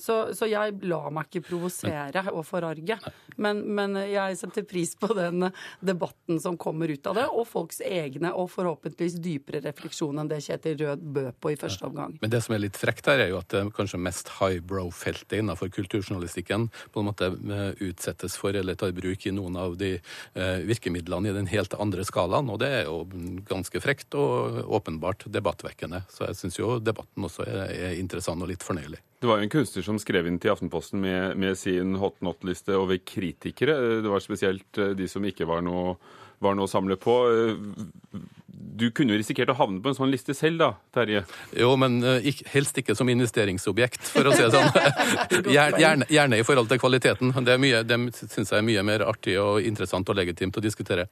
Så, 0.00 0.18
så 0.36 0.48
jeg 0.48 0.78
lar 0.88 1.10
meg 1.14 1.28
ikke 1.28 1.50
provosere 1.50 2.24
og 2.32 2.44
forarge. 2.48 2.96
Men, 3.36 3.60
men 3.76 3.98
jeg 4.08 4.38
setter 4.40 4.64
pris 4.68 4.94
på 4.96 5.12
den 5.16 5.50
debatten 5.84 6.40
som 6.40 6.56
kommer 6.60 6.90
ut 6.92 7.08
av 7.08 7.20
det, 7.20 7.26
og 7.28 7.44
folks 7.48 7.82
egne 7.84 8.32
og 8.32 8.48
forhåpentligvis 8.54 9.20
dypere 9.22 9.62
refleksjon 9.68 10.22
enn 10.22 10.30
det 10.30 10.40
Kjetil 10.46 10.80
Rød 10.80 11.05
bød 11.06 11.30
på 11.40 11.52
i 11.52 11.58
første 11.58 11.86
omgang. 11.86 12.16
Men 12.22 12.32
det 12.32 12.42
som 12.44 12.54
er 12.56 12.62
litt 12.64 12.78
frekt 12.80 13.08
her, 13.10 13.20
er 13.22 13.30
jo 13.32 13.40
at 13.40 13.50
det 13.52 13.62
kanskje 13.76 14.00
mest 14.02 14.30
highbrow-feltet 14.38 15.38
innenfor 15.38 15.70
kulturjournalistikken 15.74 16.68
på 16.94 17.02
en 17.02 17.08
måte 17.08 17.30
eh, 17.32 17.82
utsettes 17.86 18.36
for 18.40 18.56
eller 18.56 18.78
tar 18.78 18.94
bruk 18.96 19.26
i 19.26 19.34
noen 19.34 19.58
av 19.60 19.76
de 19.80 19.96
eh, 19.96 20.58
virkemidlene 20.66 21.30
i 21.30 21.36
den 21.36 21.50
helt 21.52 21.76
andre 21.80 22.06
skalaen. 22.06 22.50
Og 22.52 22.60
det 22.62 22.72
er 22.80 22.88
jo 22.90 23.04
ganske 23.48 23.82
frekt 23.82 24.16
og 24.18 24.62
åpenbart 24.78 25.26
debattvekkende. 25.32 26.04
Så 26.12 26.26
jeg 26.28 26.40
syns 26.40 26.60
jo 26.60 26.76
debatten 26.82 27.28
også 27.28 27.46
er, 27.46 27.74
er 27.90 27.98
interessant 28.00 28.42
og 28.42 28.50
litt 28.50 28.66
fornøyelig. 28.66 29.02
Det 29.20 29.30
var 29.30 29.40
jo 29.40 29.46
en 29.46 29.52
kunstner 29.52 29.84
som 29.86 29.98
skrev 30.00 30.28
inn 30.28 30.40
til 30.42 30.52
Aftenposten 30.52 31.00
med, 31.00 31.38
med 31.40 31.56
sin 31.58 31.96
hot 32.00 32.18
not-liste 32.24 32.76
over 32.76 32.98
kritikere. 33.00 33.78
Det 34.04 34.12
var 34.12 34.24
spesielt 34.24 34.82
eh, 34.82 34.96
de 34.98 35.08
som 35.10 35.24
ikke 35.24 35.48
var 35.48 35.64
noe, 35.64 35.96
var 36.44 36.56
noe 36.56 36.68
å 36.68 36.70
samle 36.70 36.98
på 37.00 37.14
du 38.56 38.88
kunne 38.94 39.14
jo 39.14 39.20
risikert 39.20 39.50
å 39.52 39.56
havne 39.58 39.82
på 39.84 39.90
en 39.90 39.96
sånn 39.98 40.12
liste 40.12 40.34
selv, 40.36 40.58
da, 40.60 40.68
Terje? 40.96 41.22
Jo, 41.56 41.74
men 41.80 41.98
uh, 42.04 42.28
helst 42.52 42.78
ikke 42.80 42.96
som 42.96 43.08
investeringsobjekt, 43.12 44.02
for 44.14 44.28
å 44.28 44.32
si 44.36 44.44
det 44.44 44.52
sånn. 44.54 45.46
gjerne, 45.56 46.08
gjerne, 46.12 46.40
i 46.40 46.46
forhold 46.46 46.70
til 46.72 46.80
kvaliteten. 46.80 47.34
Det, 47.44 47.56
er 47.56 47.86
det 47.86 48.00
syns 48.16 48.52
jeg 48.52 48.58
er 48.58 48.66
mye 48.66 48.84
mer 48.86 49.06
artig 49.08 49.36
og 49.40 49.64
interessant 49.64 50.08
og 50.12 50.18
legitimt 50.18 50.56
å 50.56 50.64
diskutere. 50.64 51.08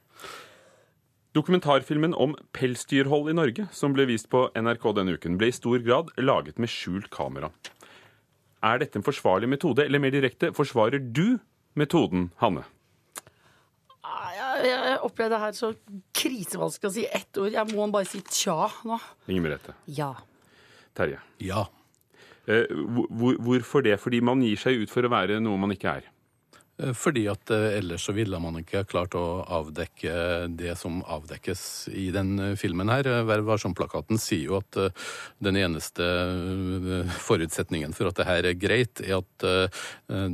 Dokumentarfilmen 1.35 2.13
om 2.15 2.37
pelsdyrhold 2.55 3.33
i 3.33 3.37
Norge, 3.37 3.67
som 3.75 3.95
ble 3.97 4.07
vist 4.07 4.29
på 4.31 4.47
NRK 4.55 4.85
denne 5.01 5.17
uken, 5.17 5.39
ble 5.41 5.51
i 5.51 5.57
stor 5.57 5.81
grad 5.83 6.13
laget 6.21 6.61
med 6.63 6.71
skjult 6.71 7.09
kamera. 7.15 7.51
Er 8.65 8.79
dette 8.81 9.01
en 9.01 9.05
forsvarlig 9.05 9.51
metode, 9.51 9.85
eller 9.85 10.01
mer 10.01 10.15
direkte, 10.15 10.53
forsvarer 10.57 11.03
du 11.03 11.41
metoden, 11.77 12.31
Hanne? 12.41 12.63
Jeg 15.05 15.11
opplevde 15.11 15.37
det 15.37 15.43
her 15.43 15.57
så 15.57 15.69
krisevanskelig 16.17 16.89
å 16.89 16.95
si 16.95 17.05
ett 17.05 17.41
ord. 17.41 17.53
Jeg 17.53 17.77
må 17.77 17.89
bare 17.93 18.09
si 18.09 18.23
tja 18.25 18.71
nå. 18.89 18.97
Inger 19.29 19.45
Merete. 19.45 19.75
Ja. 19.93 20.15
Terje. 20.97 21.21
Ja. 21.45 21.67
Eh, 22.49 22.71
hvor, 22.73 23.37
hvorfor 23.45 23.85
det? 23.85 23.99
Fordi 24.01 24.23
man 24.25 24.41
gir 24.45 24.61
seg 24.61 24.81
ut 24.81 24.93
for 24.93 25.05
å 25.05 25.13
være 25.13 25.43
noe 25.45 25.61
man 25.61 25.75
ikke 25.75 25.99
er? 26.01 26.09
Eh, 26.79 26.93
fordi 26.93 27.27
at 27.31 27.51
eh, 27.55 27.77
ellers 27.79 28.07
så 28.07 28.13
ville 28.17 28.39
man 28.43 28.59
ikke 28.59 28.85
klart 28.91 29.15
å 29.15 29.45
avdekke 29.61 30.49
det 30.59 30.75
som 30.79 31.03
avdekkes 31.07 31.63
i 31.95 32.09
den 32.15 32.35
eh, 32.43 32.55
filmen 32.59 32.91
her. 32.91 33.07
Vær 33.29 33.45
varsom-plakaten 33.47 34.19
sier 34.19 34.49
jo 34.49 34.59
at 34.59 34.79
den 35.45 35.59
eneste 35.61 36.07
forutsetningen 37.23 37.95
for 37.95 38.11
at 38.11 38.19
det 38.19 38.27
her 38.29 38.49
er 38.49 38.59
greit, 38.59 39.03
er 39.05 39.21
at 39.21 39.45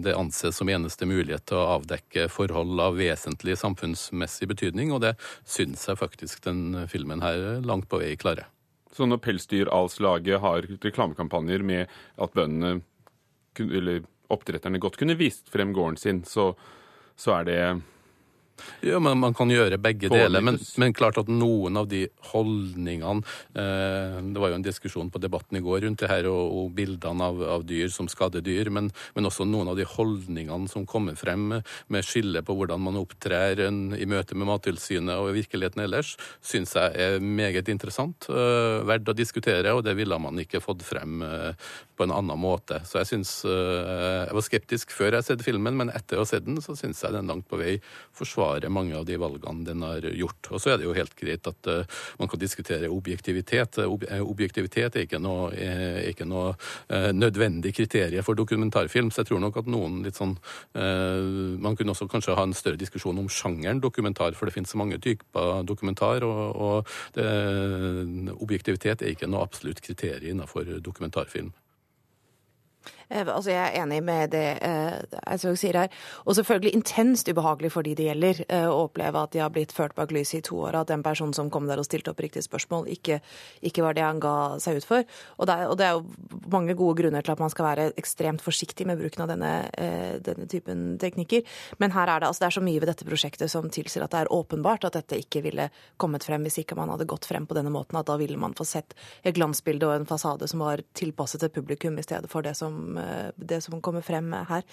det 0.05 0.15
anses 0.17 0.57
som 0.57 0.69
eneste 0.71 1.07
mulighet 1.09 1.45
til 1.49 1.59
å 1.61 1.77
avdekke 1.77 2.29
forhold 2.33 2.81
av 2.83 2.97
vesentlig 2.99 3.57
samfunnsmessig 3.61 4.49
betydning, 4.51 4.93
og 4.95 5.03
det 5.05 5.15
syns 5.49 5.87
jeg 5.89 6.01
faktisk 6.01 6.45
den 6.47 6.87
filmen 6.91 7.25
her 7.25 7.61
langt 7.67 7.89
på 7.91 8.01
vei 8.03 8.15
klarer. 8.21 8.49
Så 8.95 9.07
når 9.07 9.21
Pelsdyralslaget 9.25 10.43
har 10.43 10.67
reklamekampanjer 10.83 11.65
med 11.67 12.01
at 12.21 12.35
bøndene 12.37 12.81
eller 13.61 14.05
oppdretterne 14.31 14.81
godt 14.83 14.99
kunne 15.01 15.19
vist 15.19 15.51
frem 15.53 15.75
gården 15.77 15.99
sin, 16.01 16.23
så, 16.25 16.53
så 17.19 17.41
er 17.41 17.49
det 17.49 17.61
ja, 18.83 18.99
men 19.03 19.19
Man 19.21 19.35
kan 19.37 19.51
gjøre 19.53 19.79
begge 19.83 20.09
deler, 20.13 20.43
men, 20.45 20.59
men 20.81 20.95
klart 20.97 21.19
at 21.21 21.29
noen 21.31 21.77
av 21.81 21.89
de 21.91 22.07
holdningene 22.31 23.21
eh, 23.55 24.19
Det 24.31 24.43
var 24.43 24.53
jo 24.53 24.59
en 24.59 24.67
diskusjon 24.67 25.11
på 25.13 25.21
Debatten 25.23 25.59
i 25.59 25.65
går 25.65 25.85
rundt 25.85 26.01
det 26.03 26.11
her, 26.11 26.29
og, 26.31 26.55
og 26.57 26.71
bildene 26.77 27.29
av, 27.31 27.43
av 27.59 27.67
dyr 27.69 27.91
som 27.93 28.09
skadedyr, 28.11 28.71
men, 28.73 28.91
men 29.17 29.29
også 29.29 29.47
noen 29.49 29.73
av 29.73 29.79
de 29.79 29.87
holdningene 29.89 30.71
som 30.71 30.87
kommer 30.89 31.19
frem 31.19 31.61
med 31.61 32.07
skille 32.07 32.43
på 32.47 32.57
hvordan 32.57 32.83
man 32.83 32.99
opptrer 33.01 33.65
en, 33.67 33.83
i 33.97 34.09
møte 34.09 34.39
med 34.39 34.49
Mattilsynet 34.49 35.21
og 35.21 35.35
virkeligheten 35.37 35.85
ellers, 35.85 36.15
syns 36.45 36.75
jeg 36.77 36.97
er 36.97 37.21
meget 37.21 37.69
interessant. 37.73 38.29
Eh, 38.31 38.81
verdt 38.89 39.11
å 39.13 39.17
diskutere, 39.17 39.75
og 39.77 39.85
det 39.87 39.97
ville 39.99 40.19
man 40.23 40.41
ikke 40.41 40.63
fått 40.65 40.85
frem 40.87 41.23
eh, 41.27 41.69
på 41.97 42.07
en 42.07 42.15
annen 42.17 42.41
måte. 42.41 42.81
Så 42.89 43.01
jeg 43.03 43.11
syns 43.13 43.35
eh, 43.45 44.29
Jeg 44.31 44.37
var 44.37 44.47
skeptisk 44.47 44.95
før 44.97 45.19
jeg 45.19 45.27
sett 45.27 45.45
filmen, 45.45 45.77
men 45.77 45.93
etter 45.93 46.19
å 46.19 46.25
ha 46.25 46.31
sett 46.31 46.47
den, 46.47 46.61
så 46.65 46.77
syns 46.79 47.03
jeg 47.05 47.17
den 47.17 47.31
langt 47.31 47.49
på 47.51 47.61
vei 47.61 47.77
forsvarer 48.17 48.70
mange 48.73 48.97
av 48.99 49.07
de 49.09 49.19
valgene 49.21 49.67
den 49.67 49.85
har 49.85 50.07
gjort. 50.07 50.51
Og 50.51 50.63
så 50.63 50.73
er 50.73 50.81
det 50.81 50.89
jo 50.89 50.97
helt 50.97 51.15
greit 51.19 51.47
at 51.51 51.71
eh, 51.71 51.99
man 52.21 52.31
kan 52.31 52.41
diskutere 52.41 52.91
objektivitet. 52.93 53.81
Ob 53.85 54.07
eh, 54.09 54.23
objektivitet 54.25 54.97
er 54.97 55.07
ikke 55.07 55.21
noe, 55.23 55.51
er 55.55 56.09
ikke 56.11 56.29
noe 56.29 56.55
eh, 56.89 57.11
nødvendig 57.17 57.75
kriterium 57.77 58.27
for 58.27 58.39
dokumentarfilm, 58.39 59.13
så 59.13 59.23
jeg 59.23 59.33
tror 59.33 59.45
nok 59.45 59.61
at 59.63 59.71
noen 59.71 60.01
litt 60.07 60.19
sånn 60.19 60.37
eh, 60.75 61.59
Man 61.61 61.77
kunne 61.77 61.93
også 61.93 62.09
kanskje 62.11 62.35
ha 62.39 62.45
en 62.47 62.57
større 62.57 62.81
diskusjon 62.81 63.19
om 63.21 63.29
sjangeren 63.31 63.83
dokumentar, 63.83 64.35
for 64.39 64.49
det 64.49 64.57
finnes 64.57 64.73
så 64.73 64.81
mange 64.81 64.99
typer 65.03 65.65
dokumentar, 65.69 66.25
og, 66.27 66.43
og 66.57 66.93
det, 67.17 67.27
objektivitet 68.41 69.03
er 69.03 69.15
ikke 69.15 69.29
noe 69.31 69.45
absolutt 69.45 69.83
kriterium 69.85 70.41
innenfor 70.41 70.79
dokumentarfilm. 70.81 71.53
Eh, 73.11 73.27
Altså, 73.31 73.51
jeg 73.51 73.61
er 73.63 73.83
enig 73.83 74.01
med 74.05 74.31
det 74.33 74.59
eh, 74.63 75.19
Eidsvåg 75.27 75.59
sier 75.59 75.77
her. 75.83 75.93
Og 76.27 76.37
selvfølgelig 76.39 76.75
intenst 76.75 77.29
ubehagelig 77.29 77.73
for 77.73 77.87
de 77.87 77.95
det 77.99 78.07
gjelder, 78.09 78.43
eh, 78.49 78.67
å 78.69 78.87
oppleve 78.87 79.23
at 79.23 79.33
de 79.35 79.43
har 79.43 79.51
blitt 79.55 79.73
ført 79.75 79.95
bak 79.99 80.13
lyset 80.15 80.41
i 80.41 80.45
to 80.51 80.59
år, 80.67 80.79
at 80.81 80.91
den 80.91 81.03
personen 81.03 81.35
som 81.35 81.51
kom 81.51 81.67
der 81.69 81.81
og 81.81 81.87
stilte 81.87 82.13
opp 82.13 82.21
riktige 82.23 82.47
spørsmål, 82.47 82.89
ikke, 82.91 83.21
ikke 83.67 83.85
var 83.85 83.95
det 83.95 84.05
han 84.05 84.21
ga 84.23 84.59
seg 84.63 84.81
ut 84.81 84.89
for. 84.89 85.05
Og 85.39 85.49
det, 85.49 85.57
er, 85.57 85.71
og 85.71 85.79
det 85.79 85.87
er 85.87 85.97
jo 85.99 86.41
mange 86.53 86.77
gode 86.79 87.03
grunner 87.03 87.25
til 87.25 87.35
at 87.35 87.43
man 87.43 87.53
skal 87.53 87.69
være 87.69 87.89
ekstremt 88.01 88.45
forsiktig 88.45 88.87
med 88.87 89.01
bruken 89.01 89.25
av 89.25 89.33
denne, 89.33 89.53
eh, 89.79 90.19
denne 90.25 90.47
typen 90.51 90.99
teknikker. 91.03 91.43
Men 91.79 91.95
her 91.97 92.09
er 92.09 92.21
det, 92.21 92.31
altså, 92.31 92.45
det 92.45 92.51
er 92.51 92.59
så 92.59 92.65
mye 92.67 92.81
ved 92.83 92.91
dette 92.93 93.09
prosjektet 93.09 93.51
som 93.51 93.71
tilsier 93.71 94.05
at 94.05 94.15
det 94.15 94.25
er 94.25 94.35
åpenbart 94.35 94.87
at 94.89 94.99
dette 94.99 95.19
ikke 95.19 95.43
ville 95.47 95.71
kommet 96.01 96.25
frem 96.27 96.47
hvis 96.47 96.61
ikke 96.63 96.79
man 96.79 96.93
hadde 96.93 97.09
gått 97.11 97.29
frem 97.29 97.47
på 97.47 97.57
denne 97.59 97.73
måten. 97.75 97.99
At 97.99 98.11
da 98.11 98.19
ville 98.21 98.39
man 98.41 98.57
få 98.59 98.67
sett 98.69 98.95
et 99.23 99.35
glansbilde 99.37 99.89
og 99.89 99.97
en 99.97 100.09
fasade 100.09 100.49
som 100.51 100.63
var 100.63 100.83
tilpasset 100.95 101.43
et 101.47 101.55
publikum 101.55 101.99
i 101.99 102.07
stedet 102.07 102.31
for 102.31 102.47
det 102.47 102.57
som 102.59 102.97
eh, 102.99 103.00
det 103.37 103.61
som 103.65 103.81
kommer 103.85 104.05
frem 104.05 104.33
her. 104.49 104.65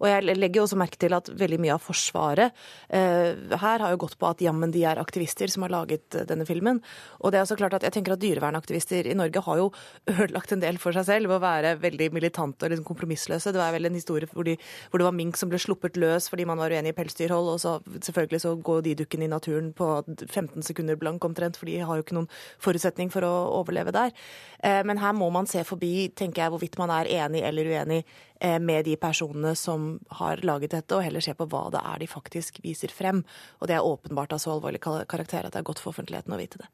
Og 0.00 0.08
jeg 0.10 0.36
legger 0.36 0.62
også 0.64 0.78
merke 0.78 0.98
til 1.00 1.14
at 1.16 1.30
veldig 1.32 1.58
mye 1.62 1.74
av 1.76 1.82
forsvaret 1.84 2.52
eh, 2.88 3.36
her 3.60 3.82
har 3.84 3.94
jo 3.94 4.00
gått 4.06 4.18
på 4.20 4.28
at 4.28 4.42
jammen 4.44 4.72
de 4.74 4.84
er 4.88 5.00
aktivister 5.00 5.50
som 5.52 5.66
har 5.66 5.74
laget 5.74 6.16
eh, 6.18 6.26
denne 6.28 6.46
filmen. 6.48 6.80
Og 7.20 7.32
det 7.32 7.40
er 7.40 7.48
så 7.48 7.58
klart 7.58 7.76
at 7.78 7.86
jeg 7.86 7.96
tenker 7.96 8.16
at 8.16 8.22
dyrevernaktivister 8.22 9.08
i 9.10 9.16
Norge 9.18 9.42
har 9.46 9.60
jo 9.62 9.70
ødelagt 10.14 10.54
en 10.54 10.64
del 10.64 10.80
for 10.82 10.96
seg 10.96 11.08
selv 11.08 11.30
ved 11.32 11.38
å 11.40 11.44
være 11.44 11.76
veldig 11.82 12.10
militante 12.16 12.66
og 12.66 12.74
liksom 12.74 12.88
kompromissløse. 12.88 13.52
Det 13.54 13.62
var 13.62 13.74
vel 13.76 13.90
en 13.90 13.98
historie 13.98 14.28
hvor, 14.32 14.46
de, 14.46 14.56
hvor 14.90 15.02
det 15.02 15.08
var 15.08 15.16
mink 15.16 15.38
som 15.38 15.52
ble 15.52 15.60
sluppet 15.62 15.98
løs 16.00 16.30
fordi 16.32 16.46
man 16.48 16.60
var 16.60 16.74
uenig 16.74 16.92
i 16.94 16.96
pelsdyrhold, 16.96 17.52
og 17.54 17.60
så 17.62 17.76
selvfølgelig 17.94 18.42
så 18.42 18.54
går 18.66 18.82
de 18.86 18.96
dukken 19.02 19.24
i 19.26 19.30
naturen 19.30 19.72
på 19.76 19.90
15 20.26 20.64
sekunder 20.66 20.98
blank 21.00 21.24
omtrent, 21.24 21.58
for 21.58 21.68
de 21.68 21.78
har 21.80 21.98
jo 21.98 22.04
ikke 22.04 22.16
noen 22.16 22.30
forutsetning 22.62 23.12
for 23.12 23.26
å 23.26 23.32
overleve 23.60 23.94
der. 23.94 24.14
Eh, 24.60 24.82
Men 24.86 24.98
her 25.02 25.12
må 25.16 25.30
man 25.32 25.48
se 25.50 25.62
forbi, 25.66 26.08
tenker 26.16 26.44
jeg, 26.44 26.52
hvorvidt 26.54 26.78
man 26.80 26.92
er 26.94 27.10
enig 27.24 27.42
eller 27.46 27.64
uenig 27.70 27.75
eh, 27.76 28.58
med 28.60 28.84
de 28.84 28.96
personene 28.96 29.54
som 29.56 29.98
har 30.20 30.42
laget 30.42 30.74
dette, 30.76 30.96
og 30.96 31.04
heller 31.04 31.24
se 31.24 31.34
på 31.36 31.48
hva 31.52 31.66
det 31.74 31.82
er 31.82 32.02
de 32.02 32.10
faktisk 32.10 32.60
viser 32.64 32.92
frem. 32.92 33.24
Og 33.60 33.68
det 33.68 33.76
er 33.76 33.86
åpenbart 33.86 34.32
av 34.32 34.42
så 34.42 34.56
alvorlig 34.56 34.82
karakter 34.82 35.44
at 35.44 35.52
det 35.52 35.62
er 35.62 35.68
godt 35.68 35.82
for 35.82 35.94
offentligheten 35.94 36.34
å 36.34 36.40
vite 36.40 36.62
det. 36.62 36.70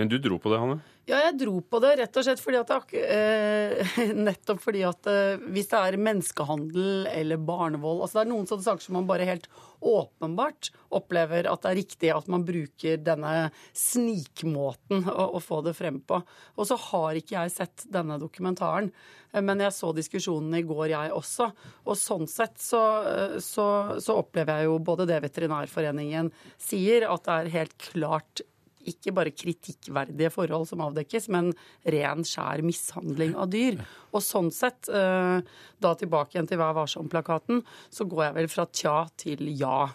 Men 0.00 0.08
du 0.08 0.16
dro 0.16 0.38
på 0.40 0.48
det, 0.48 0.58
Hanne? 0.62 0.80
Ja, 1.10 1.18
jeg 1.26 1.40
dro 1.40 1.58
på 1.60 1.80
det 1.82 1.90
rett 1.98 2.16
og 2.16 2.24
slett 2.24 2.40
fordi 2.40 2.60
at 2.60 2.92
eh, 2.96 3.96
nettopp 4.28 4.60
fordi 4.62 4.84
at 4.86 5.08
eh, 5.10 5.42
hvis 5.52 5.68
det 5.72 5.80
er 5.80 5.98
menneskehandel 6.00 7.08
eller 7.10 7.40
barnevold 7.42 8.04
altså 8.04 8.20
Det 8.20 8.22
er 8.22 8.30
noen 8.30 8.46
sånne 8.48 8.66
saker 8.68 8.84
som 8.84 8.96
man 8.96 9.08
bare 9.08 9.26
helt 9.28 9.48
åpenbart 9.80 10.70
opplever 10.92 11.48
at 11.50 11.64
det 11.64 11.70
er 11.70 11.78
riktig 11.78 12.12
at 12.14 12.28
man 12.30 12.44
bruker 12.46 13.00
denne 13.00 13.50
snikmåten 13.76 15.08
å, 15.08 15.26
å 15.36 15.40
få 15.42 15.62
det 15.66 15.74
frem 15.76 15.98
på. 16.04 16.20
Og 16.56 16.68
så 16.68 16.76
har 16.90 17.18
ikke 17.18 17.38
jeg 17.38 17.54
sett 17.54 17.86
denne 17.92 18.20
dokumentaren, 18.20 18.92
eh, 19.32 19.42
men 19.44 19.64
jeg 19.64 19.74
så 19.76 19.92
diskusjonen 19.96 20.60
i 20.60 20.64
går, 20.68 20.86
jeg 20.92 21.16
også. 21.16 21.50
Og 21.88 21.98
sånn 21.98 22.28
sett 22.30 22.60
så, 22.60 22.84
eh, 23.08 23.36
så, 23.42 23.66
så 24.00 24.20
opplever 24.20 24.60
jeg 24.60 24.70
jo 24.70 24.78
både 24.92 25.08
det 25.10 25.20
Veterinærforeningen 25.26 26.32
sier, 26.60 27.08
at 27.08 27.26
det 27.26 27.36
er 27.38 27.54
helt 27.56 27.78
klart 27.90 28.44
ikke 28.90 29.14
bare 29.16 29.34
kritikkverdige 29.34 30.32
forhold 30.34 30.68
som 30.70 30.82
avdekkes, 30.84 31.28
men 31.32 31.52
ren, 31.94 32.26
skjær 32.26 32.64
mishandling 32.66 33.36
av 33.38 33.50
dyr. 33.52 33.80
Og 34.10 34.24
sånn 34.24 34.50
sett, 34.54 34.88
eh, 34.88 35.40
da 35.80 35.94
tilbake 35.94 36.34
igjen 36.34 36.48
til 36.50 36.60
Vær 36.60 36.74
varsom-plakaten, 36.76 37.62
så 37.90 38.06
går 38.08 38.24
jeg 38.26 38.36
vel 38.40 38.50
fra 38.52 38.66
tja 38.66 38.96
til 39.20 39.48
ja. 39.58 39.88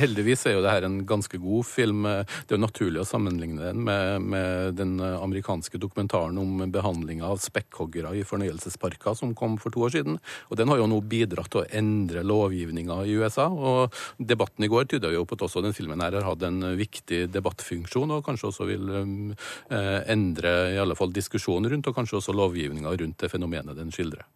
Heldigvis 0.00 0.46
er 0.46 0.56
jo 0.56 0.62
det 0.62 0.72
her 0.72 0.86
en 0.86 1.00
ganske 1.08 1.38
god 1.42 1.66
film. 1.66 2.06
Det 2.06 2.54
er 2.54 2.56
jo 2.56 2.62
naturlig 2.62 3.02
å 3.02 3.08
sammenligne 3.08 3.70
den 3.70 3.82
med, 3.86 4.22
med 4.22 4.76
den 4.78 4.94
amerikanske 5.02 5.80
dokumentaren 5.82 6.38
om 6.38 6.62
behandlinga 6.72 7.26
av 7.26 7.40
spekkhoggere 7.42 8.14
i 8.14 8.24
fornøyelsesparker 8.26 9.16
som 9.18 9.34
kom 9.38 9.56
for 9.62 9.74
to 9.74 9.82
år 9.86 9.96
siden. 9.96 10.20
Og 10.50 10.60
Den 10.60 10.70
har 10.70 10.80
jo 10.80 10.88
nå 10.90 11.00
bidratt 11.02 11.50
til 11.52 11.64
å 11.64 11.68
endre 11.74 12.22
lovgivninga 12.26 13.00
i 13.06 13.16
USA. 13.18 13.48
og 13.50 13.94
Debatten 14.18 14.64
i 14.64 14.70
går 14.70 14.86
tyder 14.90 15.14
jo 15.14 15.24
på 15.26 15.38
at 15.38 15.46
også 15.48 15.64
den 15.64 15.74
filmen 15.76 16.02
her 16.04 16.14
har 16.18 16.28
hatt 16.28 16.46
en 16.46 16.62
viktig 16.78 17.26
debattfunksjon, 17.34 18.14
og 18.14 18.24
kanskje 18.26 18.50
også 18.50 18.68
vil 18.70 18.86
eh, 18.94 20.00
endre 20.12 20.54
i 20.74 20.80
alle 20.82 20.96
fall 20.98 21.14
diskusjonen 21.14 21.70
rundt, 21.72 21.90
og 21.90 21.98
kanskje 21.98 22.20
også 22.20 22.36
lovgivninga 22.36 22.94
rundt 23.02 23.15
det 23.20 23.32
fenomenet 23.32 23.78
den 23.78 23.92
skildrer. 23.94 24.26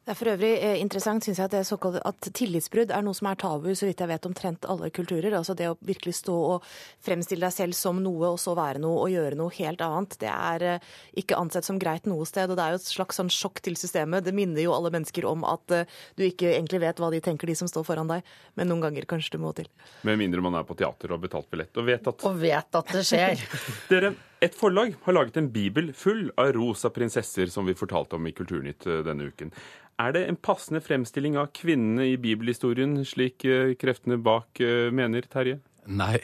Det 0.00 0.14
er 0.14 0.16
for 0.16 0.30
øvrig 0.32 0.50
eh, 0.64 0.78
interessant 0.80 1.22
synes 1.22 1.38
jeg 1.38 1.50
at, 1.52 1.96
at 2.08 2.28
tillitsbrudd 2.34 2.90
er 2.90 3.02
noe 3.04 3.14
som 3.14 3.28
er 3.28 3.36
tabu, 3.38 3.68
så 3.76 3.84
vidt 3.86 4.00
jeg 4.00 4.08
vet, 4.08 4.24
omtrent 4.26 4.64
alle 4.72 4.88
kulturer. 4.90 5.34
Altså 5.36 5.52
det 5.54 5.68
å 5.70 5.76
virkelig 5.86 6.16
stå 6.18 6.34
og 6.34 6.64
fremstille 7.04 7.44
deg 7.44 7.54
selv 7.54 7.76
som 7.76 8.00
noe, 8.02 8.32
og 8.32 8.40
så 8.40 8.56
være 8.58 8.80
noe 8.80 9.04
og 9.04 9.12
gjøre 9.12 9.36
noe 9.38 9.52
helt 9.58 9.84
annet, 9.84 10.16
det 10.22 10.30
er 10.32 10.64
eh, 10.66 10.88
ikke 11.20 11.36
ansett 11.38 11.68
som 11.68 11.78
greit 11.78 12.08
noe 12.08 12.24
sted. 12.26 12.48
Og 12.50 12.58
det 12.58 12.64
er 12.64 12.74
jo 12.74 12.80
et 12.80 12.88
slags 12.88 13.20
sånn 13.20 13.30
sjokk 13.30 13.60
til 13.66 13.76
systemet. 13.78 14.24
Det 14.24 14.34
minner 14.34 14.64
jo 14.64 14.72
alle 14.74 14.90
mennesker 14.96 15.28
om 15.28 15.44
at 15.46 15.76
eh, 15.76 16.00
du 16.16 16.24
ikke 16.26 16.56
egentlig 16.56 16.80
vet 16.88 17.04
hva 17.04 17.12
de 17.12 17.20
tenker, 17.28 17.52
de 17.52 17.58
som 17.60 17.70
står 17.70 17.84
foran 17.92 18.10
deg. 18.10 18.34
Men 18.56 18.72
noen 18.72 18.88
ganger 18.88 19.06
kanskje 19.14 19.36
det 19.36 19.42
må 19.44 19.52
til. 19.60 19.68
Med 20.08 20.18
mindre 20.24 20.42
man 20.42 20.58
er 20.58 20.66
på 20.66 20.74
teater 20.80 21.12
og 21.12 21.20
har 21.20 21.24
betalt 21.28 21.52
billett 21.52 21.76
og 21.76 21.86
vet 21.86 22.10
at 22.10 22.26
Og 22.26 22.40
vet 22.40 22.82
at 22.82 22.96
det 22.96 23.04
skjer. 23.12 23.46
Dere, 23.92 24.14
et 24.40 24.56
forlag 24.56 24.94
har 25.04 25.16
laget 25.16 25.36
en 25.36 25.50
bibel 25.52 25.90
full 25.96 26.30
av 26.40 26.54
rosa 26.56 26.90
prinsesser, 26.94 27.50
som 27.52 27.66
vi 27.68 27.76
fortalte 27.76 28.16
om 28.16 28.28
i 28.28 28.32
Kulturnytt 28.36 28.86
eh, 28.88 29.02
denne 29.04 29.28
uken. 29.28 29.52
Er 30.00 30.14
det 30.16 30.22
en 30.26 30.38
passende 30.40 30.80
fremstilling 30.80 31.36
av 31.36 31.50
kvinnene 31.56 32.06
i 32.08 32.18
bibelhistorien, 32.20 32.96
slik 33.04 33.44
eh, 33.44 33.74
kreftene 33.80 34.16
bak 34.24 34.62
eh, 34.64 34.88
mener, 34.96 35.28
Terje? 35.28 35.58
Nei. 35.84 36.16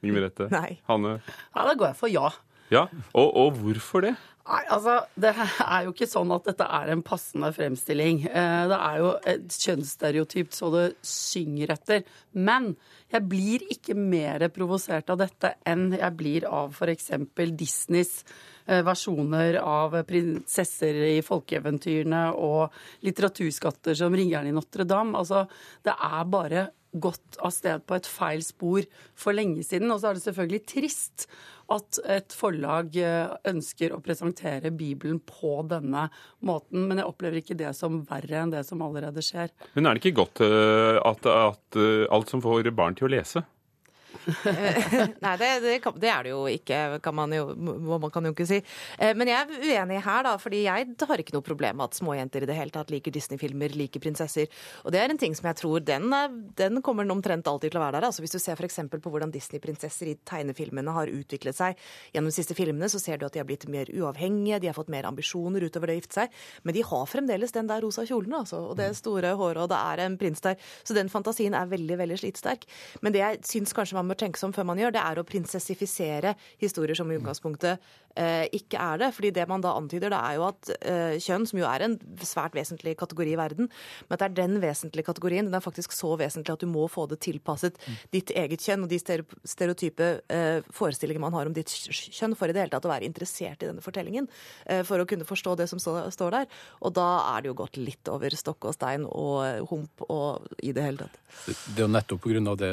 Inger 0.00 0.16
Merete? 0.16 0.48
Nei. 0.52 0.78
Hanne? 0.88 1.18
Ja, 1.52 1.66
da 1.68 1.74
går 1.76 1.90
jeg 1.90 2.00
for 2.00 2.12
ja. 2.12 2.30
Ja, 2.70 2.86
og, 3.12 3.30
og 3.34 3.56
hvorfor 3.58 4.04
det? 4.06 4.14
Nei, 4.50 4.62
altså, 4.72 4.96
Det 5.20 5.30
er 5.36 5.84
jo 5.84 5.92
ikke 5.92 6.08
sånn 6.10 6.30
at 6.34 6.46
dette 6.48 6.66
er 6.66 6.90
en 6.90 7.02
passende 7.06 7.50
fremstilling. 7.54 8.24
Eh, 8.26 8.62
Det 8.70 8.78
er 8.78 8.96
jo 8.98 9.10
et 9.32 9.56
kjønnsstereotypt 9.62 10.56
så 10.56 10.70
det 10.74 10.84
synger 11.06 11.74
etter. 11.76 12.04
Men 12.34 12.72
jeg 13.12 13.26
blir 13.30 13.66
ikke 13.74 13.94
mer 13.98 14.46
provosert 14.54 15.10
av 15.12 15.20
dette 15.22 15.54
enn 15.68 15.90
jeg 15.98 16.16
blir 16.18 16.46
av 16.48 16.74
f.eks. 16.74 17.10
Disneys 17.58 18.24
versjoner 18.86 19.58
av 19.60 19.96
prinsesser 20.08 20.98
i 21.10 21.20
folkeeventyrene 21.26 22.26
og 22.38 22.76
litteraturskatter 23.06 23.98
som 23.98 24.14
Ringeren 24.14 24.50
i 24.50 24.54
Notre-Dame. 24.54 25.18
Altså, 25.18 25.46
det 25.86 25.94
er 25.94 26.28
bare 26.30 26.68
gått 26.92 27.38
av 27.38 27.52
sted 27.54 27.84
på 27.86 27.96
et 27.96 28.08
feil 28.08 28.42
spor 28.42 28.86
for 29.18 29.36
lenge 29.36 29.62
siden. 29.66 29.90
Og 29.92 30.00
så 30.00 30.10
er 30.10 30.18
det 30.18 30.24
selvfølgelig 30.24 30.62
trist 30.68 31.26
at 31.70 32.00
et 32.10 32.34
forlag 32.34 32.96
eh, 32.98 33.30
ønsker 33.46 33.94
å 33.94 34.00
presentere 34.02 34.72
Bibelen 34.74 35.20
på 35.22 35.60
denne 35.70 36.08
måten, 36.46 36.88
men 36.88 36.98
jeg 36.98 37.06
opplever 37.06 37.40
ikke 37.42 37.58
det 37.58 37.70
som 37.78 38.00
verre 38.08 38.42
enn 38.42 38.54
det 38.54 38.64
som 38.66 38.82
allerede 38.82 39.22
skjer. 39.22 39.54
Men 39.76 39.86
er 39.86 39.96
det 39.96 40.02
ikke 40.02 40.18
godt 40.18 40.42
eh, 40.46 40.98
at, 40.98 41.30
at 41.30 41.78
eh, 41.78 42.08
alt 42.10 42.32
som 42.32 42.42
får 42.42 42.72
barn 42.74 42.98
til 42.98 43.06
å 43.06 43.14
lese? 43.14 43.44
Nei, 45.24 45.34
det, 45.40 45.48
det, 45.64 45.76
kan, 45.84 45.94
det, 46.00 46.10
er 46.10 46.26
det 46.26 46.32
jo 46.32 46.42
ikke, 46.50 46.78
kan 47.04 47.16
man 47.16 47.32
jo, 47.34 47.46
man 47.56 48.10
kan 48.12 48.26
jo 48.26 48.32
ikke 48.34 48.46
si. 48.48 48.60
Eh, 48.98 49.12
men 49.16 49.30
jeg 49.30 49.38
er 49.40 49.64
uenig 49.64 50.00
her, 50.04 50.24
da, 50.26 50.34
fordi 50.40 50.62
jeg 50.66 50.88
har 51.08 51.22
ikke 51.22 51.34
noe 51.36 51.46
problem 51.46 51.80
med 51.80 51.88
at 51.88 51.98
småjenter 51.98 52.44
i 52.44 52.50
det 52.50 52.56
hele 52.58 52.74
tatt 52.74 52.92
liker 52.92 53.14
Disney-filmer, 53.14 53.74
liker 53.78 54.02
prinsesser. 54.02 54.50
Og 54.84 54.94
det 54.94 55.02
er 55.02 55.12
en 55.12 55.20
ting 55.20 55.36
som 55.36 55.48
jeg 55.50 55.60
tror 55.62 55.84
den, 55.86 56.10
den 56.58 56.82
kommer 56.86 57.08
omtrent 57.10 57.48
alltid 57.50 57.72
til 57.72 57.80
å 57.80 57.84
være 57.84 57.98
der. 57.98 58.08
Altså 58.10 58.24
Hvis 58.24 58.36
du 58.36 58.40
ser 58.42 58.60
f.eks. 58.60 58.80
på 58.92 59.12
hvordan 59.12 59.32
Disney-prinsesser 59.34 60.12
i 60.12 60.16
tegnefilmene 60.28 60.94
har 60.96 61.12
utviklet 61.12 61.56
seg 61.56 61.78
gjennom 62.14 62.30
de 62.30 62.36
siste 62.36 62.56
filmene, 62.58 62.90
så 62.92 63.00
ser 63.02 63.20
du 63.20 63.26
at 63.28 63.36
de 63.36 63.42
har 63.42 63.48
blitt 63.48 63.68
mer 63.70 63.90
uavhengige, 63.94 64.60
de 64.62 64.70
har 64.70 64.76
fått 64.76 64.92
mer 64.92 65.08
ambisjoner 65.08 65.64
utover 65.66 65.90
det 65.90 65.98
å 65.98 66.00
gifte 66.02 66.20
seg. 66.22 66.40
Men 66.66 66.76
de 66.76 66.84
har 66.86 67.08
fremdeles 67.10 67.54
den 67.56 67.70
der 67.70 67.84
rosa 67.84 68.04
kjolen, 68.08 68.36
altså, 68.42 68.62
og 68.70 68.78
det 68.80 68.90
store 68.98 69.34
håret, 69.38 69.64
og 69.64 69.70
det 69.72 69.80
er 69.80 70.04
en 70.04 70.18
prins 70.20 70.44
der. 70.44 70.58
Så 70.84 70.96
den 70.96 71.10
fantasien 71.12 71.56
er 71.56 71.70
veldig, 71.70 71.98
veldig 72.00 72.20
slitsterk. 72.20 72.66
Men 73.04 73.14
det 73.14 73.22
jeg 73.22 73.42
syns 73.48 73.74
kanskje 73.76 73.99
man 74.00 74.10
bør 74.10 74.22
tenke 74.24 74.40
seg 74.40 74.50
om 74.50 74.56
før 74.56 74.68
man 74.72 74.80
gjør, 74.80 74.94
det 74.96 75.02
er 75.04 75.20
å 75.20 75.26
prinsessifisere 75.28 76.34
historier 76.60 76.98
som 76.98 77.10
i 77.10 77.18
utgangspunktet 77.20 77.78
eh, 78.18 78.46
ikke 78.56 78.80
er 78.80 79.02
det. 79.02 79.10
Fordi 79.16 79.32
det 79.36 79.46
man 79.50 79.62
da 79.64 79.74
antyder, 79.78 80.12
det 80.12 80.20
er 80.20 80.38
jo 80.38 80.46
at 80.48 80.70
eh, 80.80 81.16
kjønn, 81.22 81.46
som 81.50 81.60
jo 81.60 81.68
er 81.68 81.84
en 81.86 81.96
svært 82.26 82.56
vesentlig 82.56 82.96
kategori 83.00 83.34
i 83.34 83.38
verden, 83.40 83.70
men 84.08 84.16
at 84.16 84.22
det 84.22 84.28
er 84.30 84.36
den 84.40 84.60
vesentlige 84.62 85.06
kategorien, 85.06 85.48
den 85.48 85.56
er 85.56 85.64
faktisk 85.64 85.94
så 85.96 86.14
vesentlig 86.20 86.56
at 86.56 86.64
du 86.64 86.70
må 86.70 86.86
få 86.90 87.06
det 87.10 87.20
tilpasset 87.24 87.78
ditt 88.14 88.32
eget 88.36 88.64
kjønn 88.64 88.86
og 88.86 88.92
de 88.92 89.00
stereotype 89.00 90.10
eh, 90.32 90.66
forestillinger 90.74 91.22
man 91.22 91.36
har 91.36 91.50
om 91.50 91.56
ditt 91.56 91.70
kjønn, 91.70 92.36
for 92.38 92.50
i 92.50 92.56
det 92.56 92.64
hele 92.64 92.74
tatt 92.74 92.88
å 92.88 92.92
være 92.92 93.08
interessert 93.08 93.62
i 93.62 93.70
denne 93.70 93.84
fortellingen. 93.84 94.28
Eh, 94.66 94.82
for 94.88 95.02
å 95.02 95.08
kunne 95.08 95.28
forstå 95.28 95.56
det 95.60 95.68
som 95.70 95.80
står 95.80 96.36
der. 96.36 96.50
Og 96.86 96.94
da 96.96 97.08
er 97.34 97.42
det 97.42 97.52
jo 97.52 97.58
gått 97.62 97.78
litt 97.80 98.10
over 98.10 98.34
stokk 98.36 98.70
og 98.70 98.76
stein 98.76 99.06
og 99.06 99.70
hump 99.70 100.04
og 100.08 100.50
i 100.64 100.74
det 100.76 100.84
hele 100.84 101.06
tatt. 101.06 101.18
Det 101.40 101.78
er 101.78 101.86
jo 101.86 101.90
nettopp 101.90 102.24
pga. 102.24 102.54
det 102.58 102.70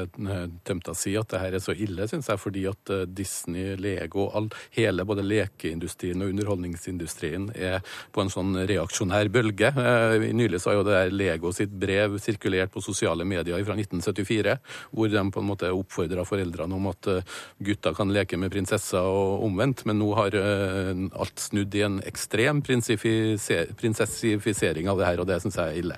Tømta 0.67 0.93
sier, 0.97 1.16
at 1.19 1.30
det 1.32 1.39
her 1.41 1.53
er 1.58 1.63
så 1.63 1.73
ille, 1.75 2.08
syns 2.10 2.30
jeg. 2.32 2.39
Fordi 2.41 2.63
at 2.69 2.91
eh, 2.93 3.06
Disney, 3.10 3.75
Lego, 3.80 4.27
all, 4.36 4.49
hele 4.75 5.06
både 5.08 5.23
lekeindustrien 5.25 6.21
og 6.23 6.30
underholdningsindustrien 6.34 7.43
er 7.56 7.77
på 8.13 8.19
en 8.23 8.34
sånn 8.34 8.51
reaksjonær 8.69 9.27
bølge. 9.34 9.69
Eh, 9.71 10.27
nylig 10.38 10.60
så 10.62 10.67
har 10.71 10.77
jo 10.80 10.88
det 10.88 10.97
der 10.97 11.10
Lego 11.15 11.47
sitt 11.56 11.71
brev 11.71 12.10
sirkulert 12.23 12.71
på 12.73 12.86
sosiale 12.86 13.23
medier 13.27 13.65
fra 13.67 13.75
1974, 13.77 14.53
hvor 14.91 15.08
de 15.13 15.21
på 15.34 15.39
en 15.43 15.51
måte 15.51 15.73
oppfordra 15.73 16.21
foreldrene 16.27 16.73
om 16.77 16.86
at 16.91 17.01
eh, 17.13 17.25
gutter 17.69 17.93
kan 17.97 18.10
leke 18.13 18.36
med 18.39 18.53
prinsesser 18.53 19.06
og 19.08 19.30
omvendt. 19.47 19.80
Men 19.88 19.95
nå 20.01 20.10
har 20.17 20.32
alt 20.38 21.38
snudd 21.41 21.71
i 21.75 21.86
en 21.86 21.97
ekstrem 22.08 22.58
prinsessifisering 22.65 24.86
av 24.91 24.97
det 24.99 25.08
her, 25.10 25.19
og 25.21 25.27
det 25.30 25.41
syns 25.43 25.58
jeg 25.60 25.67
er 25.67 25.77
ille. 25.82 25.97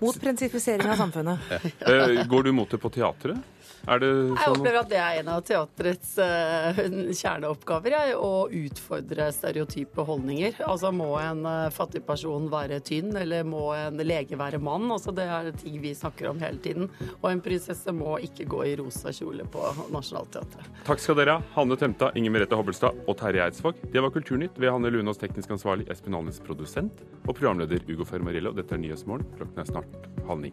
Mot 0.00 0.20
prinsifisering 0.20 0.88
av 0.88 0.96
samfunnet. 0.96 1.38
Ja. 1.80 2.24
Går 2.24 2.42
du 2.42 2.52
mot 2.52 2.70
det 2.70 2.78
på 2.78 2.90
teatret? 2.90 3.36
Det 3.84 4.08
sånn? 4.08 4.36
Jeg 4.36 4.52
opplever 4.52 4.78
at 4.80 4.90
det 4.90 4.98
er 5.00 5.20
en 5.20 5.30
av 5.32 5.42
teatrets 5.46 6.14
uh, 6.20 6.80
kjerneoppgaver, 7.14 7.94
jeg, 7.94 8.16
å 8.18 8.32
utfordre 8.60 9.28
stereotype 9.34 10.04
holdninger. 10.08 10.58
Altså 10.66 10.92
må 10.94 11.10
en 11.20 11.44
uh, 11.46 11.68
fattig 11.74 12.02
person 12.06 12.48
være 12.52 12.80
tynn, 12.84 13.14
eller 13.16 13.46
må 13.48 13.70
en 13.76 14.00
lege 14.02 14.38
være 14.38 14.60
mann? 14.62 14.88
Altså 14.92 15.14
det 15.16 15.28
er 15.28 15.50
ting 15.58 15.78
vi 15.82 15.94
snakker 15.96 16.30
om 16.32 16.42
hele 16.42 16.60
tiden. 16.64 16.90
Og 17.20 17.30
en 17.30 17.42
prinsesse 17.44 17.94
må 17.94 18.18
ikke 18.24 18.48
gå 18.50 18.64
i 18.70 18.74
rosa 18.80 19.12
kjole 19.14 19.46
på 19.48 19.64
Nationaltheatret. 19.94 20.68
Takk 20.88 21.02
skal 21.02 21.18
dere 21.20 21.38
ha, 21.38 21.46
Hanne 21.56 21.78
Temta, 21.80 22.10
Inger 22.18 22.34
Merete 22.34 22.58
Hobbelstad 22.58 23.06
og 23.06 23.18
Terje 23.20 23.46
Eidsvåg. 23.46 23.80
Det 23.92 24.04
var 24.04 24.12
Kulturnytt 24.14 24.58
ved 24.60 24.74
Hanne 24.74 24.92
Lunås, 24.92 25.20
teknisk 25.22 25.54
ansvarlig, 25.56 25.88
Espen 25.92 26.16
Alnes, 26.18 26.42
produsent, 26.44 27.04
og 27.24 27.32
programleder 27.34 27.84
Ugo 27.88 28.06
Fermarillo. 28.08 28.52
Dette 28.56 28.76
er 28.76 28.84
Nyhetsmorgen. 28.84 29.28
Klokken 29.38 29.64
er 29.64 29.72
snart 29.72 30.12
halv 30.28 30.44
ni. 30.44 30.52